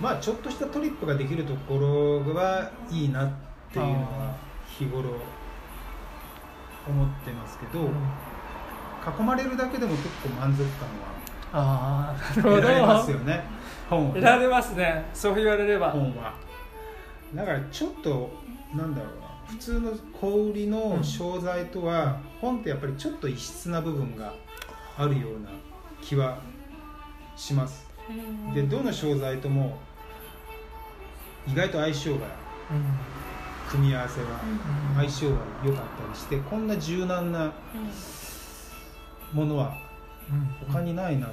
[0.00, 3.30] まあちょっとしたトリップができるところはいいなっ
[3.72, 4.36] ていうのは
[4.68, 5.10] 日頃
[6.88, 7.88] 思ってますけど、うん。
[7.88, 10.64] 囲まれるだけでも結構満足
[11.52, 13.42] 感は得られますよね。
[13.88, 14.14] 本は。
[14.14, 15.04] ね得られますね。
[15.14, 15.90] そう言われれば。
[15.90, 16.34] 本は。
[17.34, 18.30] だからちょっと
[18.74, 19.28] なんだろうな。
[19.46, 24.34] 普通の小売りの商材とは、本ってやっぱりちょっと異質な部分が
[24.98, 25.48] あるような
[26.02, 26.38] 気は
[27.36, 27.86] します。
[28.10, 29.78] うんでどの商材とも
[31.46, 32.26] 意外と相性が
[32.70, 32.84] うん
[33.70, 35.08] 組み合わせがうん。
[35.08, 37.52] 相性が良かったりしてこんな柔軟なうん
[39.32, 39.76] ものは
[40.30, 40.72] うん。
[40.72, 41.26] 他にないな。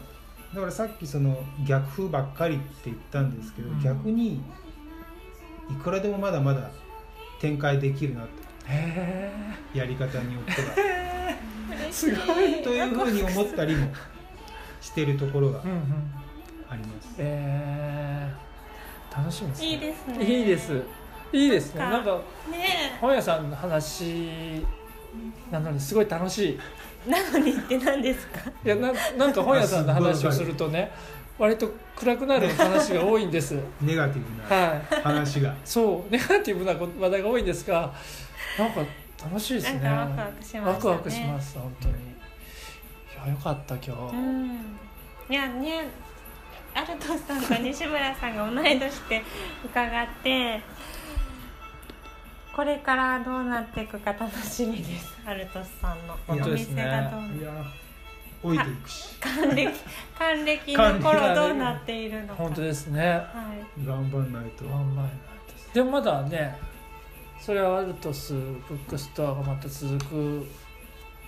[0.54, 1.38] だからさっきその
[1.68, 3.82] 逆風ばっかりって言ったんですけど、うん。
[3.82, 4.42] 逆に
[5.70, 6.72] いくらでもまだまだ
[7.42, 8.28] 展開できるなと。
[8.68, 9.32] へ
[9.74, 10.58] やり方によっては。
[10.78, 11.38] え
[11.92, 12.62] すごい。
[12.64, 13.92] というふうに思ったりも
[14.82, 15.80] してるところがうんうん。
[16.70, 19.68] あります、えー、楽しみですね。
[19.68, 20.26] いいですね。
[20.40, 20.82] いいです
[21.38, 21.82] いいですね。
[21.82, 22.12] なんんか
[22.52, 24.66] ね本屋さんの話
[25.52, 26.60] なのにすごい楽しい。
[27.08, 28.40] えなのにって何ですか？
[28.64, 30.92] いやななんか本屋さんの話をするとね
[31.38, 33.56] 割と暗くなる話が多いんです。
[33.82, 34.82] ネガティブなはい。
[35.04, 35.54] 話が。
[35.66, 36.12] そう。
[36.12, 37.94] ネガティブな話題が多いんですが
[38.58, 38.82] なんか
[39.24, 39.90] 楽しいですね。
[39.90, 40.66] ワクワクしましたね。
[40.66, 41.94] ワクワクします本当に。
[41.94, 41.98] い
[43.28, 44.78] やよかった今日、うん。
[45.30, 45.88] いやね
[46.74, 49.24] アルトさんと西村さんが同い年って
[49.64, 50.62] 伺って
[52.56, 55.18] これからどうなっていくか楽しみです。
[55.28, 57.52] アルトスさんのお店がどうないや
[58.42, 59.18] 老いていくし。
[59.20, 59.74] 還暦
[60.18, 62.36] 還暦の頃どうなっているのか。
[62.36, 63.10] 本当ですね。
[63.10, 63.18] は
[63.78, 63.86] い。
[63.86, 65.74] 頑張んないとワンマイナーです。
[65.74, 66.58] でもまだね
[67.42, 70.48] それはアルトスブックストアがまた続く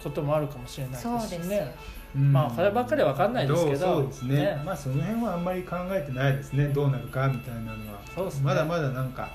[0.01, 1.19] こともあるかもしれないですしね。
[1.19, 1.53] そうです。
[1.53, 1.67] よ
[2.15, 3.75] うんまあこればっかりは分かんないですけど。
[3.75, 4.35] うそうですね。
[4.35, 4.61] ね。
[4.63, 6.69] まあその辺はあんまり考えてないですね。
[6.69, 7.99] どうなるかみたいなのは。
[8.15, 8.45] そうですね。
[8.45, 9.29] まだまだなんか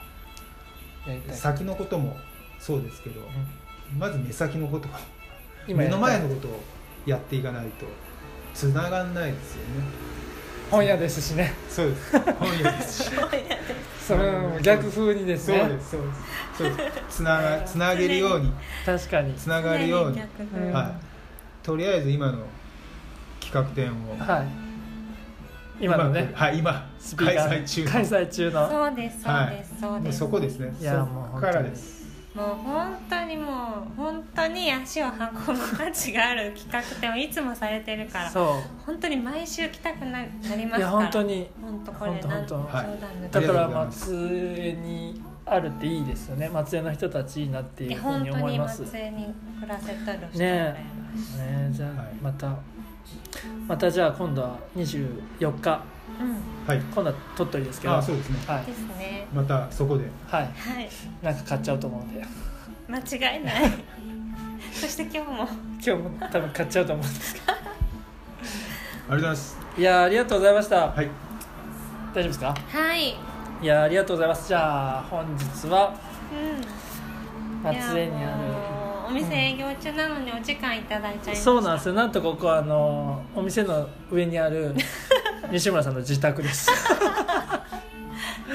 [1.31, 2.17] 先のことも
[2.59, 3.21] そうですけど、
[3.99, 4.89] まず目先のこと
[5.67, 6.61] 目の前のことを
[7.07, 7.87] やっていかないと
[8.55, 9.85] つながんないですよね。
[10.71, 11.53] 本屋ですしね。
[11.69, 12.19] そうです。
[12.19, 13.11] 本屋ですし。
[14.07, 15.47] それも逆風にです。
[15.47, 16.21] そうねですそうです。
[16.59, 17.17] そうです。
[17.17, 18.53] つながつなげるように。
[18.85, 19.35] 確かに。
[19.35, 20.21] つながるように、
[20.73, 20.95] は
[21.63, 22.47] い、とりあえず今の
[23.41, 24.72] 企画展をはい
[25.83, 27.91] 今のねはい今スピーカー開催中の。
[27.91, 28.71] 開催中の。
[28.71, 30.73] そうですそうです、そうもうですそこですね。
[30.81, 32.03] いやそもうこからです。
[32.35, 33.37] もう本当に。
[33.37, 40.91] もう本当に足を運ぶ価値がある企画展をいつもされてるからそ本当に毎週来たくななりういやますから。
[40.91, 41.51] 本当に。
[41.61, 42.55] 本当これ本当なん本当。
[42.55, 46.29] 冗談抜だから松江にあるっていいです。
[46.29, 50.87] よね松江の人たちいいなっていうふうに本当に思います松江に暮らせとる人ねね。
[51.39, 52.15] ねじゃあはい。
[52.23, 52.57] また、
[53.67, 55.83] またじゃあ今度は24日
[56.21, 56.67] うん。
[56.67, 57.97] はい今度は鳥取ですけど。
[57.97, 58.37] あそうですね。
[58.47, 58.65] はい。
[58.67, 59.27] ですね。
[59.33, 60.05] またそこで。
[60.29, 60.43] はい。
[60.45, 60.49] は
[60.81, 60.89] い。
[61.23, 62.25] なんか買っちゃうと思うんで。
[62.89, 63.73] 間違いない。
[64.73, 65.49] そして今日も。
[65.75, 67.53] 今日も多分買っちゃうと思うんですけど。
[67.53, 67.65] ありが
[69.09, 69.59] とうございます。
[69.79, 71.09] いやーありがとうございました、はい。
[72.15, 72.55] 大丈夫ですか？
[72.69, 73.09] はい。
[73.11, 73.15] い
[73.67, 74.49] やーありがとうございます。
[74.49, 75.95] じゃあ本日は
[77.65, 77.73] うん。
[77.77, 78.82] 松江にある
[79.13, 81.37] 店営業中なのにお時間いただいちゃいました。
[81.37, 81.95] そうなんですよ。
[81.95, 84.75] なんとここはあのお店の上にある
[85.51, 86.65] 西村さんの自宅です。
[86.65, 86.73] す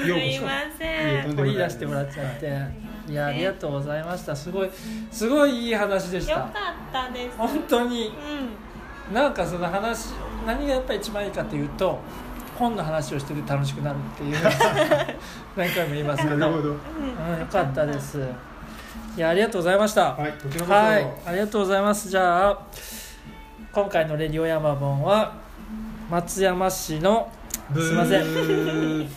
[0.06, 1.36] いません。
[1.36, 2.88] 言い出してもらっちゃって。
[3.10, 4.36] いやありがとうございました。
[4.36, 4.70] すごい
[5.10, 6.32] すごいいい話でした。
[6.32, 7.36] よかったです。
[7.38, 8.12] 本当に。
[9.08, 9.14] うん。
[9.14, 10.10] なんかその話
[10.46, 11.98] 何がやっぱり一番いいかというと
[12.58, 14.36] 本の話をしてて楽しくなるっていう。
[15.56, 16.36] 何回も言いますけど。
[16.36, 16.68] なるほど。
[16.70, 18.20] うん、よかったです
[19.18, 22.08] いやありがとうございましたはいこちらこそ、はい、ありがとうございます。
[22.08, 22.66] じゃあ
[23.72, 25.34] 今回のレディオヤマボンは
[26.08, 27.28] 松山市の
[27.74, 29.08] すいません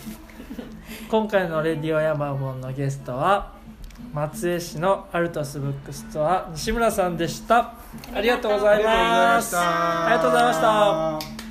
[1.08, 3.52] 今回のレディオヤマボンのゲストは
[4.12, 7.72] 松江市のアルトスブックストア西村さんでした。
[8.12, 9.42] ありがとうございありがとうございまま。
[9.42, 11.41] すしたありがとうございました。